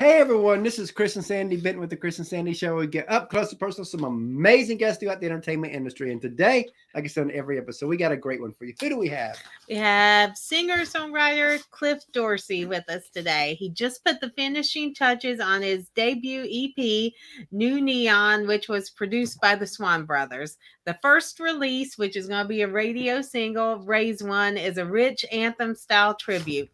[0.00, 2.76] Hey everyone, this is Chris and Sandy Benton with the Chris and Sandy Show.
[2.76, 6.10] We get up close and personal, some amazing guests throughout the entertainment industry.
[6.10, 8.72] And today, like I said on every episode, we got a great one for you.
[8.80, 9.36] Who do we have?
[9.68, 13.56] We have singer songwriter Cliff Dorsey with us today.
[13.58, 17.12] He just put the finishing touches on his debut EP,
[17.52, 20.56] New Neon, which was produced by the Swon Brothers.
[20.86, 24.86] The first release, which is going to be a radio single, Raise One, is a
[24.86, 26.70] rich anthem style tribute.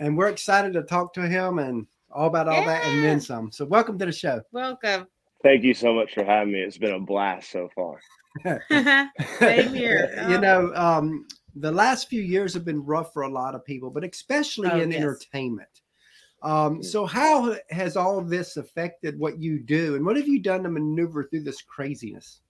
[0.00, 3.50] And we're excited to talk to him and all about all that and then some.
[3.52, 4.40] So, welcome to the show.
[4.52, 5.06] Welcome.
[5.42, 6.60] Thank you so much for having me.
[6.60, 8.00] It's been a blast so far.
[9.38, 10.26] Same here.
[10.28, 13.90] you know, um, the last few years have been rough for a lot of people,
[13.90, 15.00] but especially Oh, in yes.
[15.00, 15.68] entertainment.
[16.42, 20.62] Um, so, how has all this affected what you do, and what have you done
[20.62, 22.40] to maneuver through this craziness?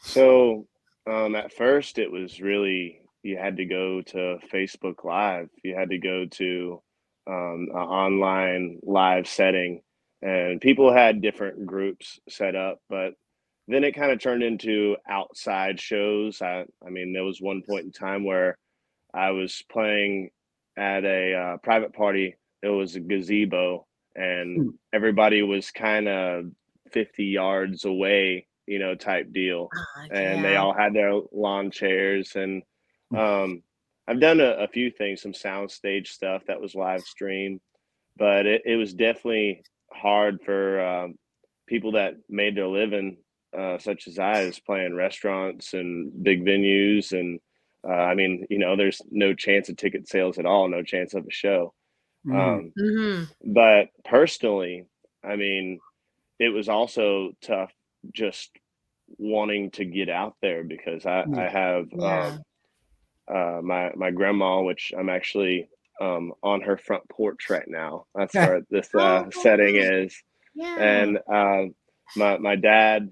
[0.00, 0.66] So,
[1.06, 5.50] um, at first, it was really you had to go to Facebook Live.
[5.64, 6.80] You had to go to
[7.28, 9.82] um, an online live setting,
[10.22, 12.80] and people had different groups set up.
[12.88, 13.14] But
[13.68, 16.42] then it kind of turned into outside shows.
[16.42, 18.58] I, I mean, there was one point in time where
[19.14, 20.30] I was playing
[20.76, 22.36] at a uh, private party.
[22.62, 23.86] It was a gazebo,
[24.16, 24.70] and Hmm.
[24.92, 26.46] everybody was kind of
[26.92, 32.34] 50 yards away, you know, type deal Ah, and they all had their lawn chairs
[32.34, 32.62] and
[33.14, 33.62] um
[34.08, 37.60] i've done a, a few things some soundstage stuff that was live streamed
[38.18, 41.14] but it, it was definitely hard for um,
[41.66, 43.16] people that made their living
[43.58, 47.40] uh, such as i is playing restaurants and big venues and
[47.88, 51.14] uh, i mean you know there's no chance of ticket sales at all no chance
[51.14, 51.72] of a show
[52.26, 52.58] Mm.
[52.58, 53.28] um, Mhm.
[53.44, 54.86] but personally
[55.24, 55.80] i mean
[56.38, 57.72] it was also tough
[58.12, 58.50] just
[59.18, 62.28] wanting to get out there because i, I have Yeah.
[62.28, 62.42] um,
[63.32, 65.68] uh, my my grandma which i'm actually
[66.00, 69.30] um, on her front porch right now that's where this uh, Oh.
[69.30, 70.22] setting is
[70.54, 70.76] Yeah.
[70.76, 71.74] and um,
[72.16, 73.10] my, my dad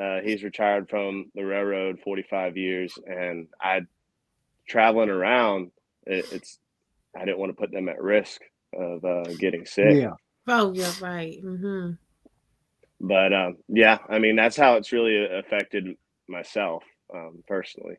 [0.00, 3.80] uh, he's retired from the railroad 45 years and i
[4.68, 5.70] traveling around
[6.06, 6.58] it, it's
[7.16, 8.42] i didn't want to put them at risk
[8.74, 10.14] of uh, getting sick Yeah.
[10.48, 11.40] oh, you're right.
[11.42, 11.92] hmm
[13.00, 15.86] but um, yeah, I mean that's how it's really affected
[16.28, 16.84] myself
[17.14, 17.96] um, personally.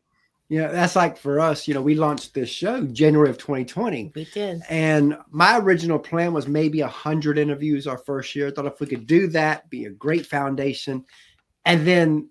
[0.52, 4.12] Yeah, that's like for us, you know, we launched this show January of 2020.
[4.14, 4.60] We did.
[4.68, 8.48] And my original plan was maybe a hundred interviews our first year.
[8.48, 11.06] I thought if we could do that, be a great foundation.
[11.64, 12.28] And then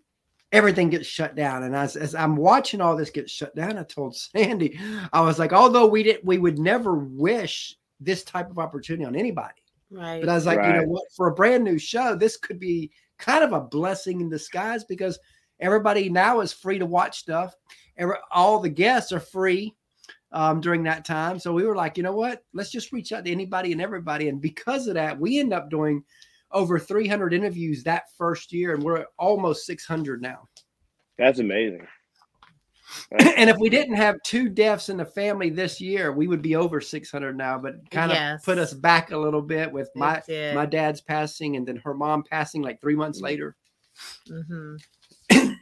[0.52, 1.64] everything gets shut down.
[1.64, 4.80] And as, as I'm watching all this get shut down, I told Sandy,
[5.12, 9.16] I was like, although we didn't we would never wish this type of opportunity on
[9.16, 9.64] anybody.
[9.90, 10.20] Right.
[10.20, 12.92] But I was like, you know what, for a brand new show, this could be
[13.18, 15.18] kind of a blessing in disguise because
[15.60, 17.56] everybody now is free to watch stuff.
[18.02, 19.76] Every, all the guests are free
[20.32, 21.38] um, during that time.
[21.38, 24.28] So we were like, you know what, let's just reach out to anybody and everybody.
[24.28, 26.04] And because of that, we end up doing
[26.52, 30.50] over 300 interviews that first year, and we're at almost 600 now.
[31.18, 31.88] That's amazing.
[33.38, 36.56] and if we didn't have two deaths in the family this year, we would be
[36.56, 37.58] over 600 now.
[37.60, 38.44] But kind of Yes.
[38.44, 40.22] put us back a little bit with my
[40.56, 43.24] my dad's passing and then her mom passing like three months Mm.
[43.24, 43.56] later.
[44.28, 44.76] hmm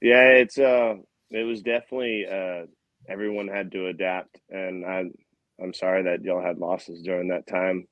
[0.00, 0.94] Yeah, it's uh,
[1.30, 2.66] it was definitely uh,
[3.08, 5.04] everyone had to adapt, and I
[5.62, 7.86] I'm sorry that y'all had losses during that time.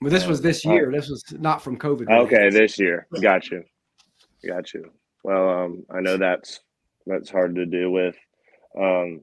[0.00, 0.92] But this was this Uh, year.
[0.92, 2.08] This was not from COVID.
[2.08, 2.52] Okay, related.
[2.54, 3.62] this year, got you,
[4.46, 4.90] got you.
[5.24, 6.60] Well, um, I know that's
[7.06, 8.16] that's hard to deal with,
[8.78, 9.22] um,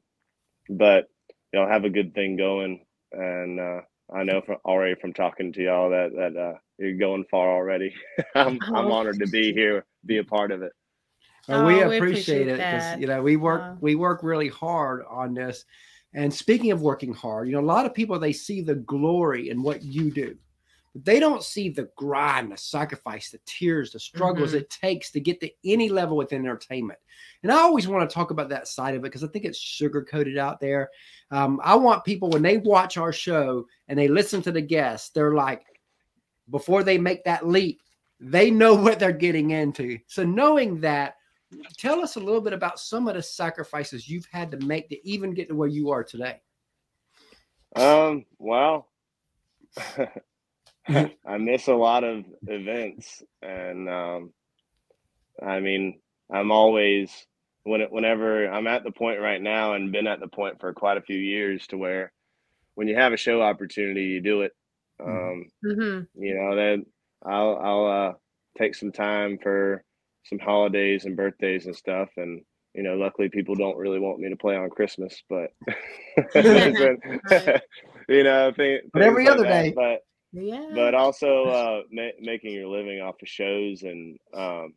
[0.69, 1.07] but
[1.53, 3.81] y'all have a good thing going, and uh,
[4.13, 7.93] I know from already from talking to y'all that that uh, you're going far already.
[8.35, 8.91] I'm I'm Oh.
[8.91, 10.73] honored to be here, be a part of it.
[11.47, 13.79] Well, we, Oh, we appreciate, appreciate it because you know we work Wow.
[13.79, 15.65] we work really hard on this.
[16.13, 19.49] And speaking of working hard, you know, a lot of people they see the glory
[19.49, 20.35] in what you do,
[20.93, 24.55] but they don't see the grind, the sacrifice, the tears, the struggles Mhm.
[24.55, 26.99] it takes to get to any level within entertainment.
[27.43, 29.59] And I always want to talk about that side of it because I think it's
[29.59, 30.89] sugar coated out there.
[31.31, 35.09] Um, I want people when they watch our show and they listen to the guests,
[35.09, 35.63] they're like,
[36.50, 37.81] before they make that leap,
[38.19, 40.00] they know what they're getting into.
[40.07, 41.15] So knowing that,
[41.77, 45.07] tell us a little bit about some of the sacrifices you've had to make to
[45.07, 46.41] even get to where you are today.
[47.75, 48.88] Um, well,
[50.89, 54.33] I miss a lot of events, and um,
[55.45, 55.99] I mean,
[56.31, 57.11] I'm always
[57.63, 60.97] when whenever I'm at the point right now, and been at the point for quite
[60.97, 62.11] a few years, to where
[62.75, 64.53] when you have a show opportunity, you do it.
[65.01, 65.31] Mhm.
[65.31, 66.85] Um, hmm you know, then
[67.25, 68.13] I'll I'll uh,
[68.57, 69.83] take some time for
[70.29, 72.41] some holidays and birthdays and stuff, and
[72.74, 75.51] you know, luckily people don't really want me to play on Christmas, but
[78.09, 79.63] you know, thing, But every things other that.
[79.63, 79.74] day.
[79.75, 80.00] But
[80.33, 80.65] Yeah.
[80.75, 84.74] but also uh, ma- making your living off of shows and um,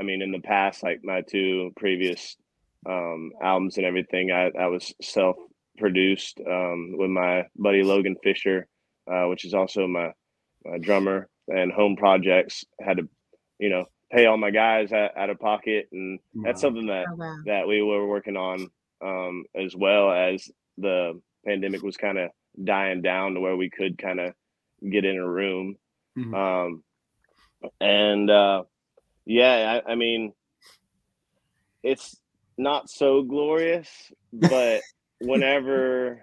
[0.00, 2.36] I mean, in the past, like my two previous
[2.88, 5.36] um, albums and everything, I, I was self
[5.76, 8.66] produced um, with my buddy Logan Fisher,
[9.10, 10.12] uh, which is also my,
[10.64, 12.64] my drummer and home projects.
[12.80, 13.08] Had to,
[13.58, 17.16] you know, pay all my guys out, out of pocket, and that's something that Oh,
[17.16, 17.36] wow.
[17.46, 18.68] that we were working on
[19.02, 22.30] um, as well as the pandemic was kind of
[22.62, 24.34] dying down to where we could kind of
[24.90, 25.76] get in a room.
[26.16, 26.34] Mhm.
[26.34, 26.82] Um,
[27.80, 28.64] and uh,
[29.24, 30.32] yeah, I, I mean,
[31.82, 32.16] it's
[32.56, 33.88] not so glorious,
[34.32, 34.80] but
[35.20, 36.22] whenever,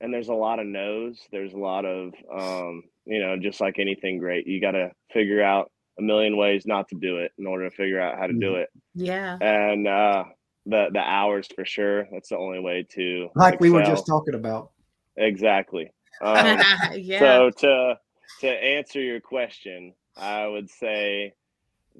[0.00, 3.78] and there's a lot of no's, there's a lot of, um, you know, just like
[3.78, 7.46] anything great, you got to figure out a million ways not to do it in
[7.46, 8.68] order to figure out how to do it.
[8.94, 9.38] Yeah.
[9.40, 10.24] And uh,
[10.66, 12.06] the the hours for sure.
[12.12, 14.70] That's the only way to Like we were just talking about.
[15.16, 15.90] exactly.
[16.22, 16.58] Um,
[16.94, 17.18] yeah.
[17.18, 17.98] so to
[18.40, 21.34] to answer your question, I would say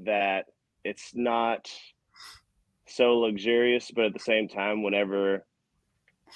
[0.04, 0.46] that
[0.84, 1.70] it's not
[2.86, 5.44] so luxurious, but at the same time, whenever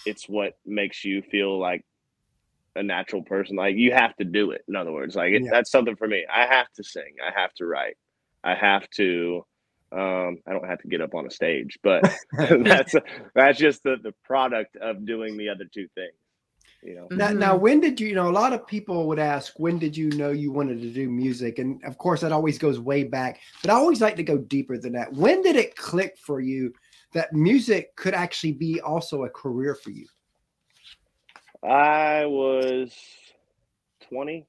[0.04, 1.82] it's what makes you feel like
[2.76, 4.62] a natural person, like you have to do it.
[4.68, 5.50] In other words, like it, Yeah.
[5.50, 6.24] that's something for me.
[6.32, 7.16] I have to sing.
[7.24, 7.96] I have to write.
[8.44, 9.44] I have to.
[9.92, 12.02] Um, I don't have to get up on a stage, but
[12.38, 12.94] that's
[13.34, 16.14] that's just the the product of doing the other two things.
[16.82, 17.08] You know.
[17.10, 19.94] Now, now, when did you, you know, a lot of people would ask, when did
[19.94, 21.58] you know you wanted to do music?
[21.58, 24.78] And of course, that always goes way back, but I always like to go deeper
[24.78, 25.12] than that.
[25.12, 26.72] When did it click for you
[27.12, 30.06] that music could actually be also a career for you?
[31.62, 32.94] I was
[34.08, 34.46] 20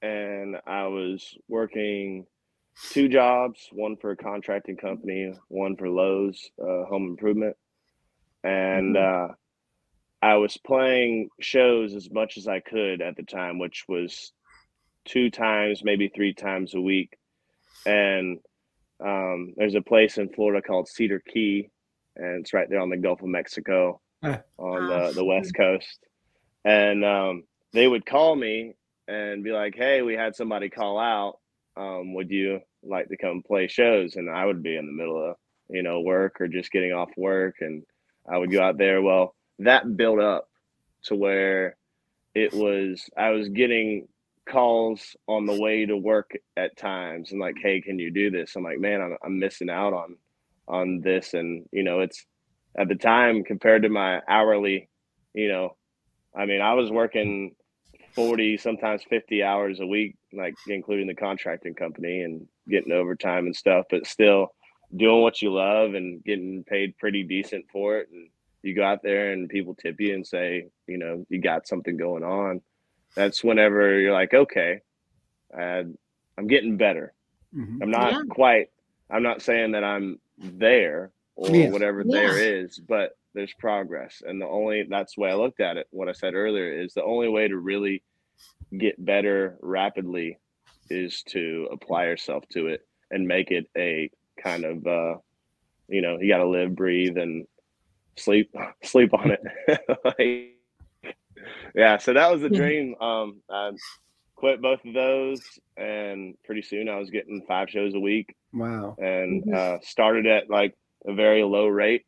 [0.00, 2.26] and I was working
[2.90, 7.56] two jobs, one for a contracting company, one for Lowe's uh, Home Improvement.
[8.44, 9.28] And uh,
[10.20, 14.32] I was playing shows as much as I could at the time, which was
[15.04, 17.16] two times, maybe three times a week.
[17.86, 18.38] And
[19.04, 21.70] um, there's a place in Florida called Cedar Key,
[22.16, 24.00] and it's right there on the Gulf of Mexico.
[24.58, 25.98] on the, the West Coast.
[26.64, 28.74] And um, they would call me
[29.08, 31.38] and be like, hey, we had somebody call out.
[31.76, 34.16] Um, would you like to come play shows?
[34.16, 35.36] And I would be in the middle of,
[35.68, 37.56] you know, work or just getting off work.
[37.60, 37.82] And
[38.30, 39.02] I would go out there.
[39.02, 40.48] Well, that built up
[41.04, 41.76] to where
[42.34, 44.06] it was, I was getting
[44.48, 48.54] calls on the way to work at times and like, hey, can you do this?
[48.54, 50.16] I'm like, man, I'm, I'm missing out on
[50.68, 51.34] on this.
[51.34, 52.24] And, you know, it's
[52.76, 54.88] at the time compared to my hourly,
[55.34, 55.76] you know,
[56.34, 57.54] I mean, I was working
[58.14, 63.56] 40, sometimes 50 hours a week, like including the contracting company and getting overtime and
[63.56, 64.54] stuff, but still
[64.94, 68.08] doing what you love and getting paid pretty decent for it.
[68.12, 68.28] And
[68.62, 71.96] you go out there and people tip you and say, you know, you got something
[71.96, 72.60] going on.
[73.16, 74.80] That's whenever you're like, okay,
[75.58, 75.82] uh,
[76.38, 77.12] I'm getting better.
[77.54, 77.82] Mhm.
[77.82, 78.22] I'm not Yeah.
[78.30, 78.70] quite,
[79.10, 84.22] I'm not saying that I'm there or whatever there is, but there's progress.
[84.24, 85.86] And the only, that's the way I looked at it.
[85.90, 88.02] What I said earlier is the only way to really
[88.78, 90.38] get better rapidly
[90.90, 94.10] is to apply yourself to it and make it a
[94.42, 95.16] kind of, uh,
[95.88, 97.46] you know, you got to live, breathe, and
[98.16, 99.40] sleep, sleep on it.
[100.04, 101.14] Like,
[101.74, 101.96] yeah.
[101.98, 102.94] So that was the dream.
[103.00, 103.70] Um, I
[104.36, 105.40] quit both of those,
[105.76, 108.96] and pretty soon I was getting five shows a week Wow.
[108.98, 109.54] and Mhm.
[109.54, 110.74] uh, started at like
[111.06, 112.04] a very low rate.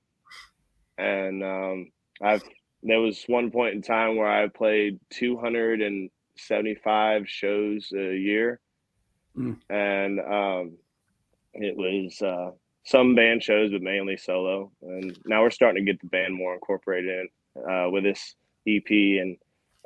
[0.98, 1.90] And um,
[2.22, 2.42] I've
[2.82, 8.60] there was one point in time where I played 275 shows a year,
[9.36, 9.56] Mm.
[9.68, 10.78] and um,
[11.54, 12.52] it was uh,
[12.84, 14.70] some band shows, but mainly solo.
[14.82, 18.36] And now we're starting to get the band more incorporated in uh, with this
[18.68, 19.36] EP and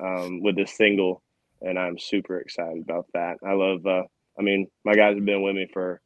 [0.02, 1.22] um, with this single,
[1.62, 3.38] and I'm super excited about that.
[3.42, 3.86] I love.
[3.86, 4.02] Uh,
[4.38, 6.02] I mean, my guys have been with me for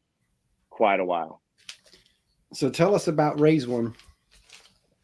[0.71, 1.42] quite a while.
[2.53, 3.95] So tell us about Raise One.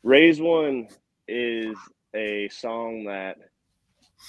[0.03, 0.89] Raise One
[1.27, 1.77] is
[2.15, 3.37] a song that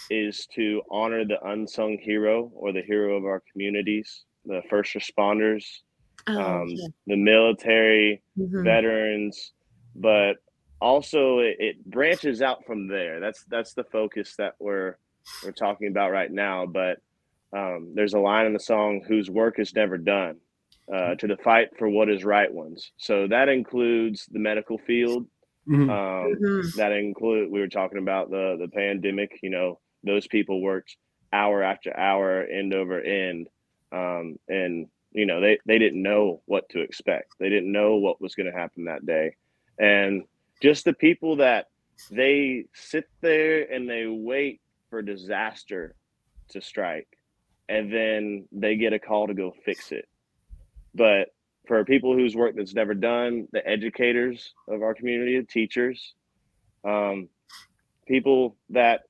[0.09, 5.65] is to honor the unsung hero or the hero of our communities, the first responders,
[6.27, 6.87] Oh, um, yeah.
[7.07, 8.63] the military, Mhm.
[8.63, 9.53] veterans,
[9.95, 10.37] but
[10.81, 13.19] also it, it branches out from there.
[13.19, 14.97] That's that's the focus that we're
[15.43, 16.65] we're talking about right now.
[16.65, 16.99] But
[17.51, 20.37] um, there's a line in the song whose work is never done
[20.93, 22.91] uh, to the fight for what is right ones.
[22.97, 25.27] So that includes the medical field.
[25.67, 25.89] Mhm.
[25.89, 26.73] Um, Mhm.
[26.75, 29.39] that include we were talking about the the pandemic.
[29.43, 30.97] You know, those people worked
[31.31, 33.49] hour after hour, end over end,
[33.91, 37.33] um, and you know they they didn't know what to expect.
[37.39, 39.35] They didn't know what was going to happen that day,
[39.77, 40.23] and
[40.61, 41.67] just the people that
[42.09, 45.95] they sit there and they wait for disaster
[46.49, 47.07] to strike
[47.67, 50.07] and then they get a call to go fix it.
[50.95, 51.29] But
[51.67, 56.15] for people whose work that's never done, the educators of our community, the teachers,
[56.83, 57.29] um,
[58.07, 59.01] people that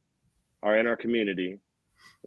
[0.62, 1.60] are in our community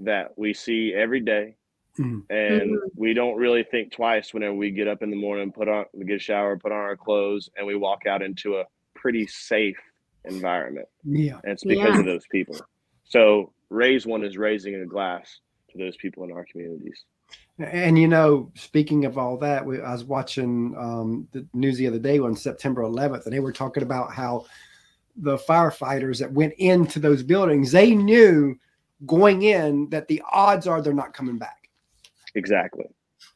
[0.00, 1.56] that we see every day,
[1.98, 2.24] Mhm.
[2.30, 2.90] and Mhm.
[2.96, 6.06] we don't really think twice whenever we get up in the morning, put on, we
[6.06, 9.78] get a shower, put on our clothes, and we walk out into a pretty safe
[10.24, 10.88] environment.
[11.04, 11.40] Yeah.
[11.44, 12.00] And it's because Yeah.
[12.00, 12.56] of those people.
[13.04, 15.40] So raise one is raising a glass
[15.70, 17.04] to those people in our communities.
[17.58, 21.86] And you know, speaking of all that, we, I was watching um, the news the
[21.86, 24.46] other day on September 11th, and they were talking about how
[25.16, 28.58] the firefighters that went into those buildings, they knew
[29.04, 31.68] going in that the odds are they're not coming back.
[32.34, 32.86] Exactly.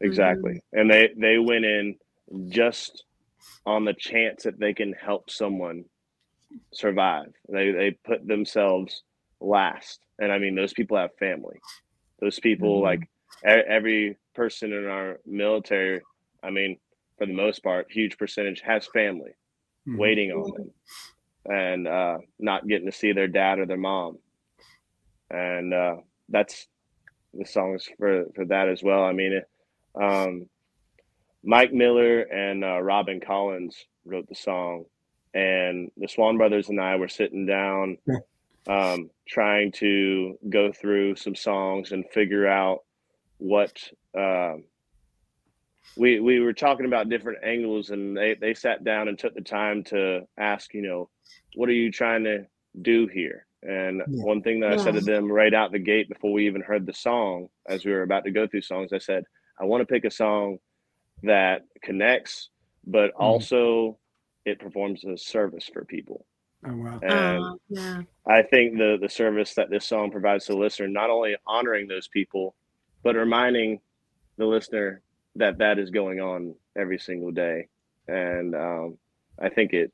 [0.00, 0.62] Exactly.
[0.72, 1.96] And they they went in
[2.48, 3.04] just
[3.66, 5.84] on the chance that they can help someone
[6.72, 7.32] survive.
[7.48, 9.02] They they put themselves
[9.40, 10.00] last.
[10.18, 11.60] And I mean those people have family.
[12.20, 12.84] Those people Mhm.
[12.84, 13.08] like
[13.46, 16.00] every person in our military,
[16.42, 16.78] I mean
[17.18, 19.30] for the most part, huge percentage has family
[19.88, 19.98] Mhm.
[19.98, 20.70] waiting on them
[21.46, 24.18] and uh, not getting to see their dad or their mom.
[25.30, 25.96] And uh,
[26.28, 26.66] that's
[27.34, 29.04] the songs for, for that as well.
[29.04, 29.48] I mean, it,
[30.00, 30.48] um,
[31.44, 34.84] Mike Miller and uh, Robin Collins wrote the song,
[35.34, 37.98] and the Swon Brothers and I were sitting down
[38.68, 42.80] um, trying to go through some songs and figure out
[43.38, 43.76] what.
[44.16, 44.64] um
[45.96, 49.40] we we were talking about different angles and they they sat down and took the
[49.40, 51.08] time to ask you know
[51.54, 52.44] what are you trying to
[52.82, 54.22] do here and Yeah.
[54.22, 56.84] one thing that i said to them right out the gate before we even heard
[56.86, 59.24] the song as we were about to go through songs i said
[59.58, 60.58] i want to pick a song
[61.22, 62.50] that connects
[62.86, 63.98] but also
[64.44, 66.26] it performs a service for people
[66.66, 66.98] Oh, wow.
[67.02, 68.02] and Oh, yeah.
[68.26, 71.86] I think the the service that this song provides to the listener, not only honoring
[71.86, 72.56] those people,
[73.06, 73.78] but reminding
[74.36, 75.00] the listener
[75.36, 77.68] that that is going on every single day.
[78.08, 78.98] And um,
[79.40, 79.92] I think it,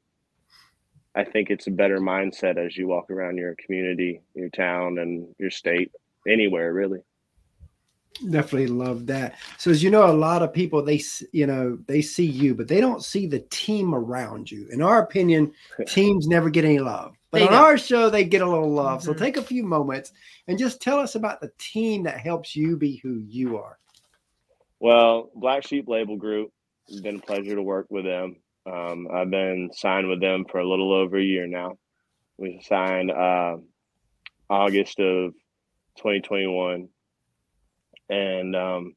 [1.15, 5.29] I think it's a better mindset as you walk around your community, your town, and
[5.39, 5.93] your state,
[6.27, 7.01] anywhere really.
[8.31, 9.37] Definitely love that.
[9.59, 11.03] So, as you know, a lot of people they
[11.33, 14.69] you know they see you, but they don't see the team around you.
[14.71, 15.53] In our opinion,
[15.87, 17.63] teams never get any love, but They on don't.
[17.65, 19.03] our show they get a little love.
[19.03, 19.19] So, Mhm.
[19.19, 20.13] take a few moments
[20.47, 23.79] and just tell us about the team that helps you be who you are.
[24.79, 26.53] Well, Black Sheep Label Group,
[26.89, 28.37] it's been a pleasure to work with them.
[28.67, 31.79] Um, I've been signed with them for a little over a year now.
[32.37, 33.57] We signed uh,
[34.51, 35.33] August of
[35.97, 36.89] 2021,
[38.11, 38.95] and um,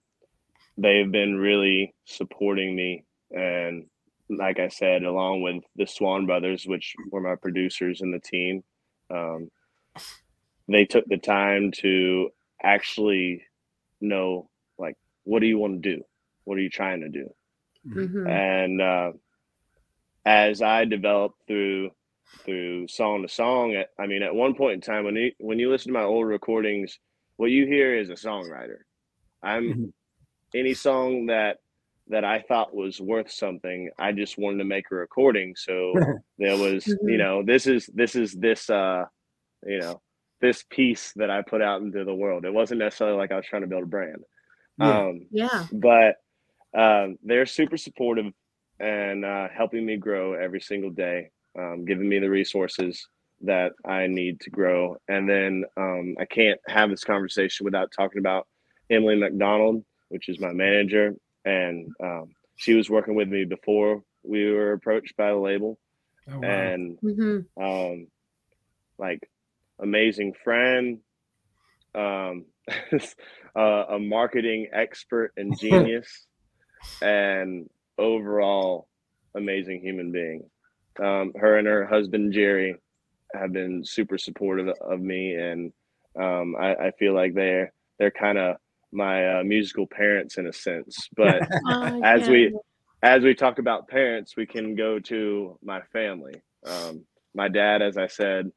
[0.78, 3.06] they've been really supporting me.
[3.32, 3.86] And
[4.30, 8.64] like I said, along with the Swon Brothers, which were my producers in the team,
[9.12, 9.50] um,
[10.70, 12.30] they took the time to
[12.64, 13.44] actually
[14.02, 16.04] know like what do you want to do
[16.46, 17.30] what are you trying to do
[17.86, 18.26] Mhm.
[18.32, 19.12] and uh,
[20.26, 21.92] as i developed through
[22.46, 25.70] through song to song i mean at one point in time when you when you
[25.72, 27.00] listen to my old recordings
[27.38, 28.80] what you hear is a songwriter
[29.44, 29.94] i'm Mhm.
[30.56, 31.58] any song that
[32.08, 35.94] that i thought was worth something i just wanted to make a recording so
[36.38, 37.18] there was you Mhm.
[37.18, 39.06] know this is this is this uh
[39.66, 40.02] you know
[40.42, 43.46] this piece that i put out into the world it wasn't necessarily like i was
[43.46, 44.24] trying to build a brand
[44.78, 45.00] Yeah.
[45.08, 45.64] um Yeah.
[45.72, 46.16] but
[46.78, 48.34] um, they're super supportive
[48.82, 53.08] and uh, helping me grow every single day, um, giving me the resources
[53.44, 54.98] that I need to grow.
[55.08, 58.46] And then um, I can't have this conversation without talking about
[58.90, 64.52] Emily McDonald, which is my manager, and um, she was working with me before we
[64.52, 65.78] were approached by the label,
[66.30, 66.48] Oh, wow.
[66.50, 67.46] and Mhm.
[67.62, 68.08] um,
[68.98, 69.30] like
[69.80, 71.00] amazing friend,
[71.94, 72.46] um,
[73.56, 73.60] uh,
[73.90, 76.28] a marketing expert and genius,
[77.02, 78.88] and overall
[79.36, 80.50] amazing human being.
[81.00, 82.76] Um, her and her husband Jerry
[83.34, 85.72] have been super supportive of me, and
[86.20, 88.56] um, I, I feel like they're they're kind of
[88.96, 91.10] my uh, musical parents in a sense.
[91.16, 92.32] But Oh, as yeah.
[92.32, 92.56] we
[93.04, 96.42] as we talk about parents, we can go to my family.
[96.66, 98.50] Um, my dad, as I said,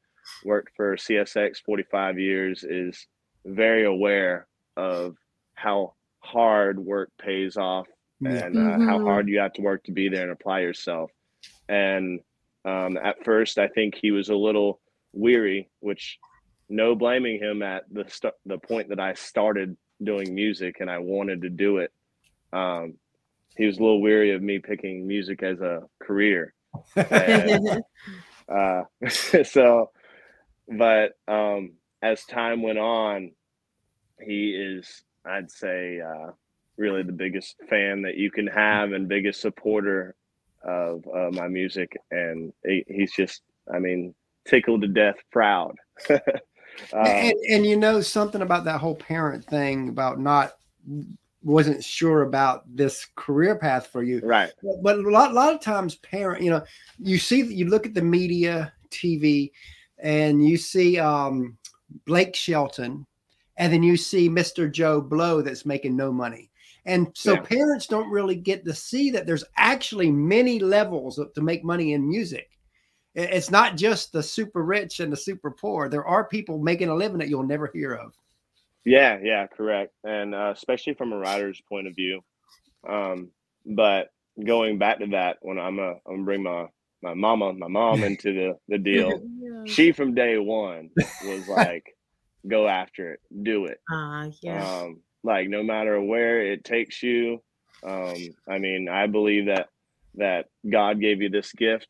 [0.43, 3.05] worked for CSX 45 years, is
[3.45, 5.15] very aware of
[5.53, 7.87] how hard work pays off
[8.25, 9.03] and uh, how Mhm.
[9.03, 11.11] hard you have to work to be there and apply yourself.
[11.67, 12.21] And
[12.65, 14.81] um, at first, I think he was a little
[15.13, 16.17] weary, which
[16.69, 20.99] no blaming him at the st- the point that I started doing music and I
[20.99, 21.91] wanted to do it.
[22.53, 22.95] Um,
[23.57, 26.53] he was a little weary of me picking music as a career.
[26.95, 27.83] And,
[28.47, 28.83] uh,
[29.43, 29.91] so,
[30.67, 33.31] but um, as time went on,
[34.21, 36.31] he is, I'd say, uh,
[36.77, 40.15] really the biggest fan that you can have and biggest supporter
[40.63, 41.95] of uh, my music.
[42.11, 43.41] And he, he's just,
[43.73, 44.15] I mean,
[44.47, 45.75] tickled to death, proud.
[46.93, 50.53] uh, and, and you know something about that whole parent thing about not
[51.43, 54.19] wasn't sure about this career path for you.
[54.23, 54.51] Right.
[54.61, 56.63] But, but a lot, a lot of times parent, you know,
[56.97, 59.51] you see, you look at the media, TV,
[59.97, 61.57] and you see um,
[62.05, 63.05] Blake Shelton,
[63.57, 64.71] and then you see Mr.
[64.71, 66.49] Joe Blow that's making no money.
[66.85, 67.41] And so yeah.
[67.41, 72.07] parents don't really get to see that there's actually many levels to make money in
[72.07, 72.49] music.
[73.15, 75.89] It's not just the super rich and the super poor.
[75.89, 78.13] There are people making a living that you'll never hear of.
[78.85, 79.93] Yeah, yeah, correct.
[80.03, 82.21] And uh, especially from a writer's point of view.
[82.87, 83.31] Um,
[83.65, 84.09] but
[84.45, 86.67] going back to that, when I'm a, I'm gonna bring my
[87.01, 89.21] my mama, my mom into the the deal.
[89.39, 89.63] yeah.
[89.65, 90.89] She from day one
[91.25, 91.95] was like,
[92.47, 94.65] "Go after it, do it." Uh, yeah.
[94.65, 97.41] Um, like no matter where it takes you.
[97.81, 98.15] Um,
[98.49, 99.69] I mean, I believe that
[100.15, 101.87] that God gave you this gift,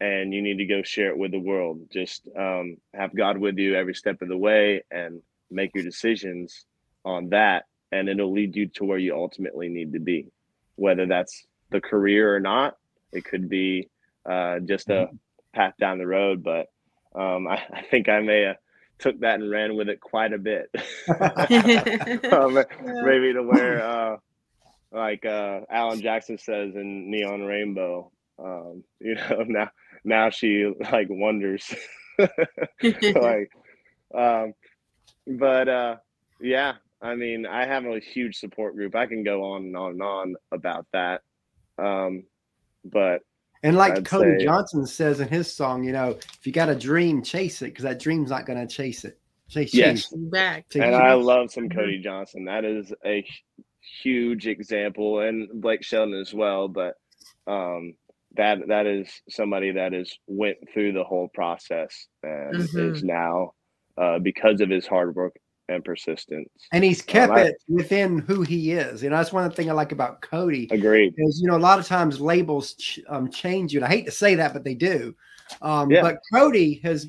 [0.00, 1.80] and you need to go share it with the world.
[1.92, 6.64] Just um, have God with you every step of the way, and make your decisions
[7.04, 10.28] on that, and it'll lead you to where you ultimately need to be.
[10.76, 12.76] Whether that's the career or not,
[13.12, 13.88] it could be
[14.26, 15.16] uh, just a mm-hmm.
[15.52, 16.42] path down the road.
[16.42, 16.66] But
[17.14, 18.56] um, I, I, think I may have
[18.98, 20.70] took that and ran with it quite a bit.
[22.32, 24.16] um, maybe to where, uh,
[24.92, 29.70] like uh, Alan Jackson says in Neon Rainbow, um, you know, now
[30.04, 31.74] now she like wonders,
[32.18, 33.50] like,
[34.14, 34.54] um,
[35.26, 35.96] but uh,
[36.40, 38.94] yeah, I mean, I have a huge support group.
[38.94, 41.22] I can go on and on and on about that.
[41.78, 42.24] Um,
[42.84, 43.22] but
[43.62, 46.68] and like I'd Cody say, Johnson says in his song, you know, if you got
[46.68, 49.18] a dream, chase it because that dream's not going to chase it.
[49.48, 50.12] Chase yes.
[50.12, 50.28] You.
[50.30, 50.66] Back.
[50.74, 51.78] And I love some mm-hmm.
[51.78, 52.44] Cody Johnson.
[52.44, 53.24] That is a
[54.02, 56.68] huge example, and Blake Shelton as well.
[56.68, 56.94] But
[57.46, 57.94] um,
[58.36, 62.94] that that is somebody that has went through the whole process and mm-hmm.
[62.94, 63.52] is now
[63.96, 65.34] uh, because of his hard work
[65.68, 66.50] and persistence.
[66.72, 69.02] And he's kept um, I, it within who he is.
[69.02, 70.68] You know, that's one of the things I like about Cody.
[70.70, 71.14] Agreed.
[71.16, 73.78] Is you know a lot of times labels ch- um, change you.
[73.78, 75.14] And I hate to say that, but they do.
[75.62, 76.02] Um, yeah.
[76.02, 77.06] But Cody has,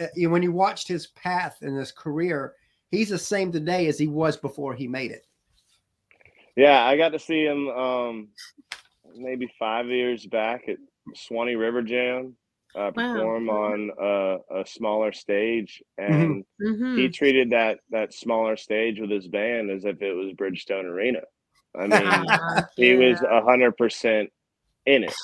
[0.00, 2.54] uh, you know, when you watched his path in his career,
[2.90, 5.26] he's the same today as he was before he made it.
[6.56, 8.28] Yeah, I got to see him um,
[9.16, 10.76] maybe five years back at
[11.14, 12.36] Suwannee River Jam
[12.74, 13.72] uh, perform wow.
[13.72, 16.12] on a, a, smaller stage, mm-hmm.
[16.12, 16.96] and mm-hmm.
[16.96, 21.20] he treated that that smaller stage with his band as if it was Bridgestone Arena.
[21.76, 24.30] I mean, uh, he was a hundred percent
[24.86, 25.14] in it,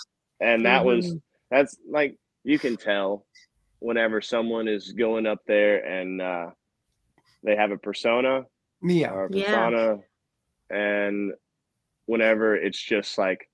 [0.40, 0.88] and that mm-hmm.
[0.88, 1.16] was
[1.50, 3.26] that's like you can tell
[3.78, 6.50] whenever someone is going up there and uh,
[7.44, 8.44] they have a persona,
[8.82, 9.98] yeah, or a persona,
[10.70, 10.76] yeah.
[10.76, 11.32] and
[12.06, 13.48] whenever it's just like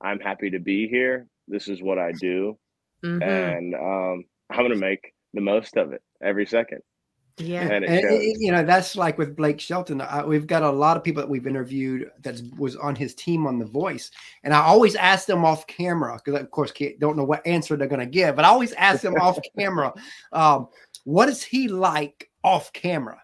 [0.00, 1.26] I'm happy to be here.
[1.48, 2.58] This is what I do
[3.04, 3.22] mm-hmm.
[3.22, 6.80] and um, I'm gonna make the most of it every second.
[7.38, 10.00] Yeah, and, and it, you know that's like with Blake Shelton.
[10.00, 13.46] I, we've got a lot of people that we've interviewed that was on his team
[13.46, 14.10] on The Voice,
[14.44, 17.88] and I always ask them off camera because, of course, don't know what answer they're
[17.88, 18.36] going to give.
[18.36, 19.94] But I always ask them off camera,
[20.32, 20.68] um,
[21.04, 23.22] "What is he like off camera?"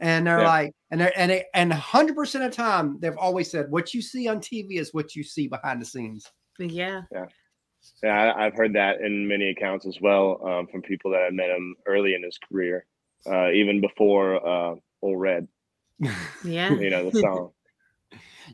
[0.00, 0.48] And they're yeah.
[0.48, 3.94] like, and they're and they, and hundred percent of the time, they've always said, "What
[3.94, 7.26] you see on TV is what you see behind the scenes." Yeah, yeah.
[8.02, 11.30] Yeah, I, have heard that in many accounts as well um, from people that i
[11.30, 12.86] met him early in his career,
[13.26, 15.48] uh, even before uh, Old Red.
[16.44, 17.50] Yeah, you know the song.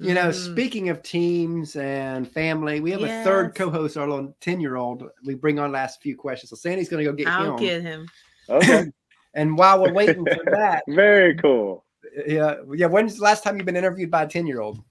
[0.01, 0.53] You know, mm.
[0.53, 3.27] speaking of teams and family, we have yes.
[3.27, 5.03] a third co-host, our little ten-year-old.
[5.25, 7.57] We bring on last few questions, so Sandy's going to go get I'll him.
[7.57, 8.09] get him.
[8.49, 8.87] Okay.
[9.35, 11.85] And while we're waiting for that, very cool.
[12.27, 12.87] Yeah, yeah.
[12.87, 14.83] When's the last time you've been interviewed by a ten-year-old?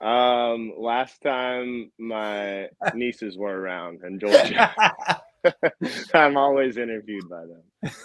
[0.00, 4.72] Um, last time my nieces were around in Georgia.
[6.14, 7.62] I'm always interviewed by them.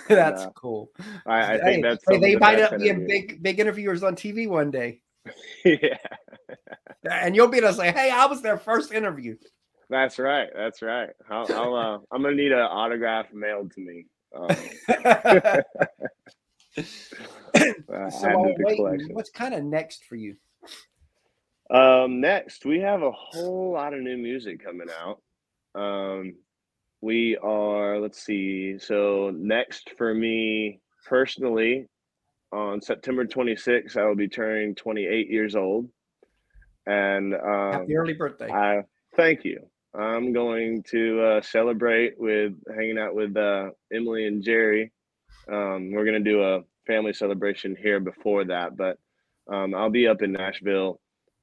[0.07, 0.89] that's and, uh, cool.
[1.25, 4.71] I, I think hey, that's hey, they might be big big interviewers on TV one
[4.71, 5.01] day.
[5.65, 5.97] yeah.
[7.09, 9.35] And you'll be able to say, "Hey, I was their first interview."
[9.89, 10.49] That's right.
[10.55, 11.09] That's right.
[11.29, 14.05] I'll, I'll uh, I'm gonna need an autograph mailed to me.
[14.35, 14.55] Um,
[18.11, 20.35] so waiting, what's kind of next for you?
[21.69, 25.21] Um, next, we have a whole lot of new music coming out.
[25.79, 26.35] Um,
[27.01, 28.77] we are, let's see.
[28.79, 31.87] So, next for me personally,
[32.51, 35.89] on September 26th, I will be turning 28 years old.
[36.85, 38.51] And um, happy early birthday.
[38.51, 38.83] I
[39.15, 39.67] thank you.
[39.95, 44.91] I'm going to uh, celebrate with hanging out with uh, Emily and Jerry
[45.47, 48.97] Um, we're gonna do a family celebration here before that, but
[49.51, 50.99] um, I'll be up in Nashville,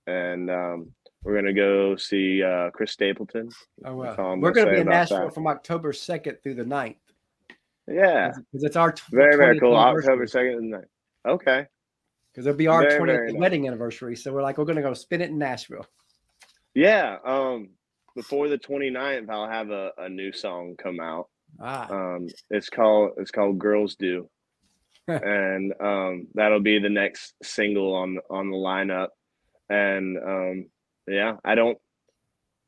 [0.07, 3.51] and um, we're gonna go see uh, Chris Stapleton.
[3.85, 5.35] Oh, That's We're gonna going to say be in Nashville that.
[5.35, 6.97] from October 2nd through the 9th.
[7.87, 9.77] Yeah, Because it's our very very cool.
[9.77, 10.85] October second and ninth.
[11.27, 11.67] Okay.
[12.33, 13.41] Because it'll be our Very, 20th very nice.
[13.41, 14.15] wedding anniversary.
[14.17, 15.85] So we're like, we're going to go spin it in Nashville.
[16.75, 17.17] Yeah.
[17.25, 17.71] Um,
[18.21, 21.29] before the 29th, I'll have a, a new song come out.
[21.59, 24.29] Ah, Um, it's called it's called Girls Do,
[25.09, 29.09] and um, that'll be the next single on on the lineup.
[29.71, 30.67] And um,
[31.09, 31.79] yeah, I don't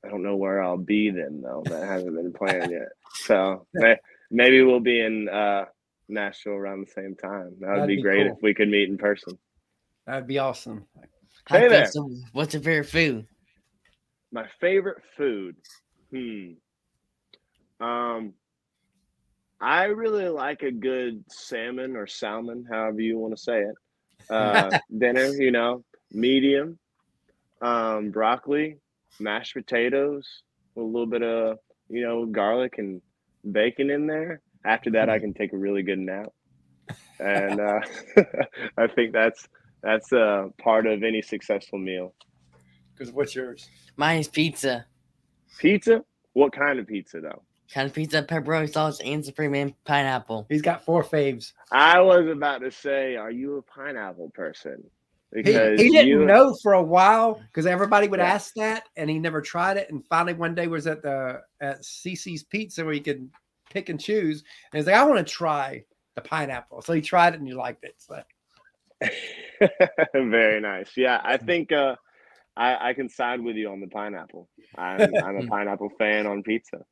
[0.05, 1.63] I don't know where I'll be then though.
[1.67, 2.89] That hasn't been planned yet.
[3.27, 3.97] So may,
[4.31, 5.67] maybe we'll be in uh,
[6.09, 7.57] Nashville around the same time.
[7.61, 8.37] That would be, be great cool.
[8.37, 9.39] if we could meet in person.
[10.07, 10.87] that'd be awesome.
[11.47, 11.87] Hey there.
[12.33, 13.27] What's your favorite food?
[14.33, 15.57] My favorite food.
[16.11, 16.53] Hmm.
[17.81, 18.33] Um
[19.61, 23.75] I really like a good salmon or salmon, however you want to say it.
[24.31, 26.79] Uh dinner, you know, medium.
[27.61, 28.79] Um broccoli,
[29.21, 30.27] mashed potatoes,
[30.75, 33.03] with a little bit of, you know, garlic and
[33.51, 34.41] bacon in there.
[34.65, 36.29] After that I can take a really good nap.
[37.21, 37.81] And uh
[38.79, 39.47] I think that's
[39.83, 42.15] that's uh part of any successful meal.
[43.03, 43.69] Because what's yours?
[43.97, 44.87] Mine is pizza.
[45.59, 46.05] Pizza?
[46.35, 47.43] What kind of pizza though?
[47.75, 50.47] Kind of pizza, pepperoni sauce, and supreme and pineapple.
[50.49, 51.53] He's got four faves.
[51.73, 54.85] I was about to say, are you a pineapple person?
[55.35, 58.33] He, Because he didn't you, know for a while because everybody would Yeah.
[58.35, 59.91] ask that and he never tried it.
[59.91, 63.29] And finally, one day was at the at Cici's Pizza where you could
[63.69, 64.45] pick and choose.
[64.73, 65.83] And he's like, I want to try
[66.15, 66.83] the pineapple.
[66.83, 67.97] So he tried it and he liked it.
[67.99, 68.23] So
[70.15, 70.91] Very nice.
[70.97, 71.97] Yeah, I think uh,
[72.57, 74.49] I, I can side with you on the pineapple.
[74.77, 76.85] I'm, I'm a pineapple fan on pizza.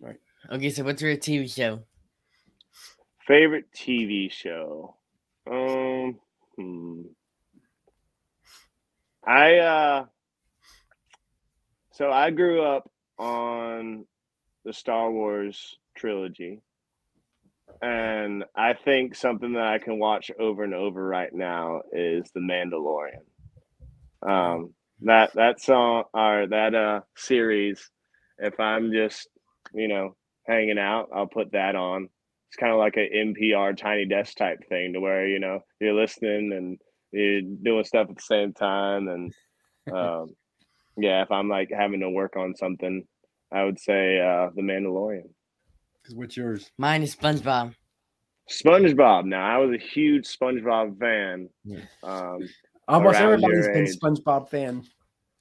[0.00, 0.16] Right.
[0.50, 1.80] Okay, so what's your TV show?
[3.26, 4.96] Favorite TV show?
[5.50, 6.18] Um,
[6.56, 7.02] hmm.
[9.24, 10.04] I uh,
[11.92, 14.04] so I grew up on
[14.64, 16.60] the Star Wars trilogy,
[17.80, 22.40] and I think something that I can watch over and over right now is The
[22.40, 23.22] Mandalorian.
[24.26, 27.90] Um, that that song or that uh series.
[28.38, 29.28] If I'm just
[29.74, 32.08] you know hanging out, I'll put that on.
[32.48, 35.94] It's kind of like an NPR tiny desk type thing to where you know you're
[35.94, 36.78] listening and
[37.12, 39.32] you're doing stuff at the same time and
[39.94, 40.34] um,
[40.96, 43.04] yeah, if I'm like having to work on something,
[43.52, 45.30] I would say uh, The Mandalorian.
[46.14, 46.70] what's yours?
[46.78, 47.74] Mine is SpongeBob.
[48.50, 49.24] SpongeBob.
[49.24, 51.48] Now I was a huge SpongeBob fan.
[51.64, 51.80] Yeah.
[52.02, 52.40] Um,
[52.88, 53.96] Almost everybody's been age.
[53.98, 54.84] SpongeBob fan.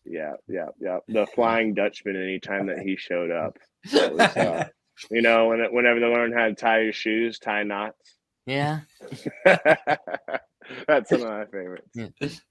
[0.05, 0.99] yeah, yeah, yeah.
[1.07, 2.15] The Flying Dutchman.
[2.15, 3.57] Anytime that he showed up,
[3.91, 4.67] was, uh,
[5.11, 8.15] you know, when, whenever they learn how to tie your shoes, tie knots.
[8.45, 8.81] Yeah.
[9.45, 12.41] That's one of my favorites.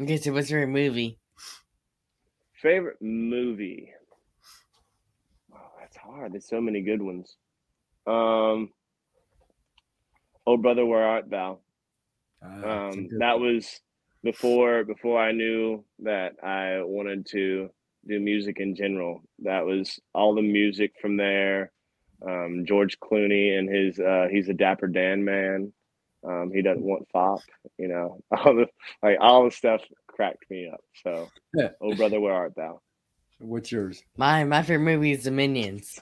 [0.00, 1.18] Okay, so what's your movie?
[2.54, 3.92] Favorite movie?
[5.54, 6.32] Oh, that's hard.
[6.32, 7.36] There's so many good ones.
[8.06, 8.70] Um,
[10.46, 11.58] Oh brother, where art thou?
[12.42, 13.54] It's a Um, that one.
[13.56, 13.80] was
[14.26, 17.70] before before I knew that I wanted to
[18.06, 19.22] do music in general.
[19.40, 21.72] That was all the music from there.
[22.26, 25.72] Um, George Clooney and his uh, he's a Dapper Dan man.
[26.26, 27.40] Um, he doesn't want fop,
[27.78, 28.20] you know.
[28.36, 28.66] All the
[29.02, 30.80] like all the stuff cracked me up.
[31.04, 31.68] So, Yeah.
[31.80, 32.80] oh brother, where art thou?
[33.38, 34.02] What's yours?
[34.16, 36.00] My my favorite movie is The Minions.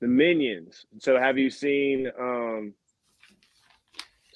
[0.00, 0.86] The Minions.
[1.00, 2.72] So have you seen um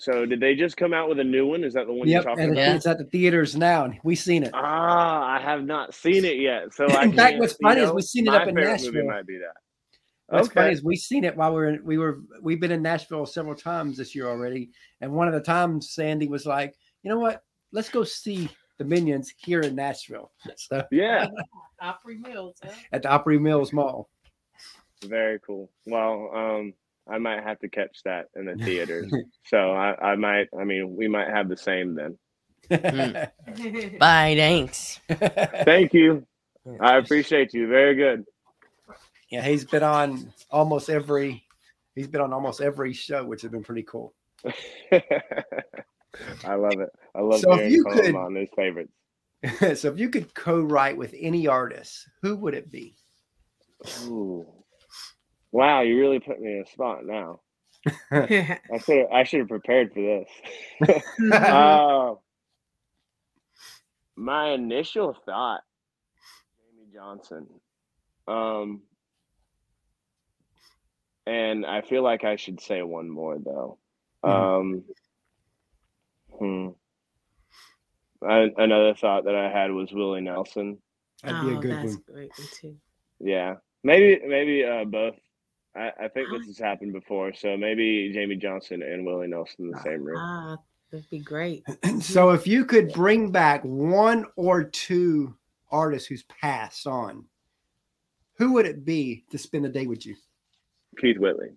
[0.02, 1.62] so did they just come out with a new one?
[1.62, 2.60] Is that the one Yep, you're talking and about?
[2.60, 2.74] Yeah.
[2.74, 4.50] it's at the theaters now, and we seen it.
[4.52, 6.74] Ah, I have not seen it yet.
[6.74, 8.54] So I In fact, can't- what's you funny is know, we seen it up in
[8.56, 8.92] Nashville.
[8.92, 9.54] movie Might be that.
[10.26, 10.54] What's okay.
[10.60, 13.26] funny is we've seen it while we were in, we were we've been in Nashville
[13.26, 17.18] several times this year already, and one of the times Sandy was like, you know
[17.20, 20.32] what, let's go see the Minions here in Nashville.
[20.56, 21.26] So yeah,
[21.80, 22.56] Opry Mills.
[22.64, 22.70] Huh?
[22.92, 24.08] at the Opry Mills Mall.
[25.04, 25.70] very cool.
[25.86, 26.74] Well, um,
[27.10, 29.12] I might have to catch that in the theaters.
[29.46, 30.48] so I, I might.
[30.58, 32.18] I mean, we might have the same then.
[32.70, 33.12] Hmm.
[33.98, 35.00] Bye, thanks.
[35.64, 36.26] Thank you.
[36.80, 37.66] I appreciate you.
[37.68, 38.24] Very good.
[39.30, 41.42] yeah, he's been on almost every
[41.96, 44.14] he's been on almost every show, which has been pretty cool.
[46.44, 46.90] I love it.
[47.14, 48.92] I love So if hearing you Colin could- on his favorites.
[49.80, 52.94] so if you could co-write with any artist, who would it be?
[54.04, 54.46] Ooh.
[55.52, 57.40] Wow, you really put me in a spot now.
[58.10, 58.26] I
[58.84, 61.02] should have I should have prepared for this.
[61.32, 62.14] uh,
[64.16, 65.62] my initial thought,
[66.56, 67.46] Jamey Johnson.
[68.28, 68.82] Um,
[71.26, 73.78] and I feel like I should say one more though.
[74.24, 74.30] Mhm.
[74.30, 74.84] Um,
[76.38, 76.68] hmm.
[78.24, 80.78] I, another thought that I had was Willie Nelson.
[81.22, 82.02] That'd be oh, a good that's one.
[82.06, 82.76] great one too.
[83.20, 85.16] Yeah, maybe maybe uh, both.
[85.74, 86.38] I, I think Ah.
[86.38, 90.16] this has happened before, so maybe Jamey Johnson and Willie Nelson in the same room.
[90.18, 90.56] Ah,
[90.90, 91.64] that'd be great.
[92.00, 95.34] so if you could bring back one or two
[95.70, 97.24] artists who's passed on,
[98.38, 100.14] who would it be to spend the day with you?
[100.98, 101.50] Keith Whitley,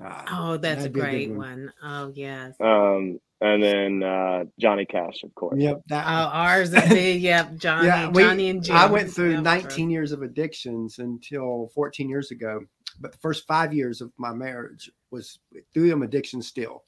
[0.00, 1.38] Ah, Oh, that's a that'd a great one.
[1.38, 1.72] one.
[1.82, 2.54] Oh yes.
[2.60, 5.54] um, and then uh, Johnny Cash, of course.
[5.60, 5.76] Yep.
[5.76, 8.76] Oh, That, ours would be yep, Johnny, yeah, we, Johnny and Jim.
[8.76, 12.60] I went through Yep, 19 years of addictions until 14 years ago,
[13.00, 15.38] but the first five years of my marriage was
[15.72, 16.84] through them addiction still.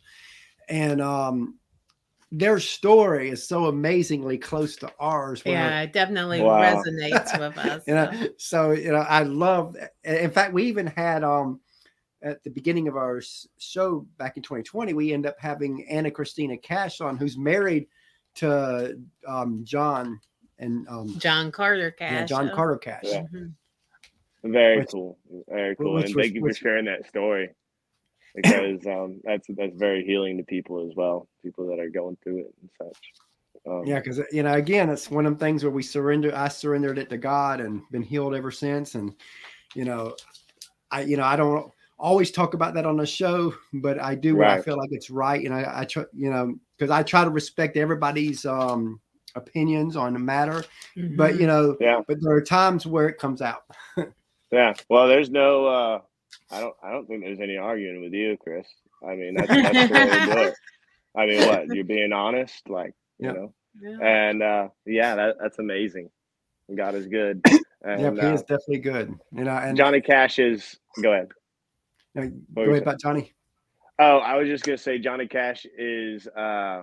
[0.68, 1.58] And um,
[2.32, 5.42] their story is so amazingly close to ours.
[5.44, 6.60] Yeah, it definitely Wow.
[6.60, 7.82] resonates with us.
[7.88, 11.60] you know so you know i love in fact we even had um
[12.22, 13.20] at the beginning of our
[13.58, 17.88] show back in 2020 we end up having Ana Cristina Cash on who's married
[18.36, 18.96] to
[19.26, 20.20] um john
[20.60, 22.12] and um John Carter Cash.
[22.12, 22.54] yeah, john oh.
[22.54, 23.22] carter cash Yeah.
[23.34, 23.54] Mhm.
[24.42, 27.50] Very Which- cool, very cool, which and was- thank you for which- sharing that story.
[28.36, 32.38] Because um, that's that's very healing to people as well, people that are going through
[32.38, 32.96] it and such.
[33.68, 36.46] Um, yeah because you know again it's one of them things where we surrender i
[36.48, 38.94] surrendered it to god and been healed ever since.
[38.94, 39.12] And
[39.74, 40.14] you know
[40.92, 44.36] i you know i don't always talk about that on the show but i do
[44.36, 45.44] what i feel like it's right.
[45.44, 49.00] And i, I try you know because i try to respect everybody's um
[49.34, 50.64] opinions on the matter.
[51.16, 51.40] But Mhm.
[51.40, 53.64] you know yeah, but there are times where it comes out
[54.50, 54.74] yeah.
[54.88, 55.66] Well, there's no.
[55.66, 56.00] Uh,
[56.50, 56.74] I don't.
[56.82, 58.66] I don't think there's any arguing with you, Chris.
[59.06, 60.54] I mean, that's, that's the way to do it.
[61.16, 63.32] I mean, what you're being honest, like you Yeah.
[63.32, 63.98] know, Yeah.
[64.00, 66.10] and uh, yeah, that, that's amazing.
[66.74, 67.42] God is good.
[67.82, 70.78] And yeah he uh, is definitely good you know and Johnny Cash is.
[71.02, 71.28] Go ahead.
[72.12, 73.32] what go ahead about johnny
[73.98, 76.82] Oh, I was just gonna say Johnny Cash is uh,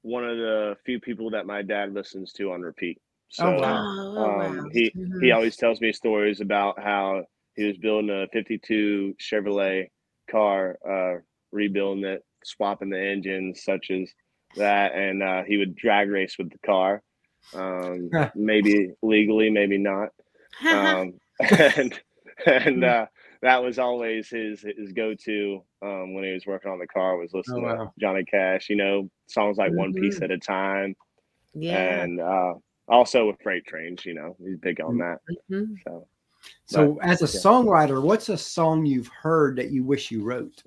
[0.00, 2.98] one of the few people that my dad listens to on repeat.
[3.28, 4.12] So Oh, wow.
[4.16, 4.70] Oh, oh, um, wow.
[4.72, 5.32] he he Mhm.
[5.32, 7.24] always tells me stories about how
[7.56, 9.88] he was building a '52 Chevrolet
[10.30, 11.20] car, uh,
[11.52, 14.12] rebuilding it, swapping the engines, such as
[14.56, 17.02] that, and uh, he would drag race with the car,
[17.56, 20.10] um, maybe legally, maybe not
[20.70, 22.00] um, and
[22.46, 23.06] and uh,
[23.42, 27.16] that was always his his go to um, when he was working on the car
[27.16, 27.92] was listening Oh, to.
[28.00, 28.68] Johnny Cash.
[28.70, 30.22] You know, songs like One Piece Mhm.
[30.22, 30.94] at a Time,
[31.54, 32.06] yeah.
[32.08, 32.54] and uh,
[32.88, 34.04] also with Freight Trains.
[34.04, 35.20] You know, he's big on that.
[35.50, 35.76] Mhm.
[35.84, 36.06] So
[36.66, 37.42] so as a yeah.
[37.42, 40.62] songwriter what's a song you've heard that you wish you wrote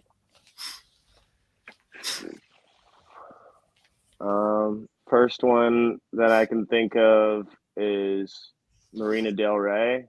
[4.20, 8.52] um, first one that I can think of is
[8.94, 10.08] Marina Del Rey.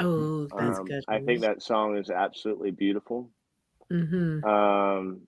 [0.00, 1.04] Oh, that's Um, good.
[1.08, 3.30] I think that song is absolutely beautiful.
[3.92, 4.44] Mm-hmm.
[4.44, 5.20] Um,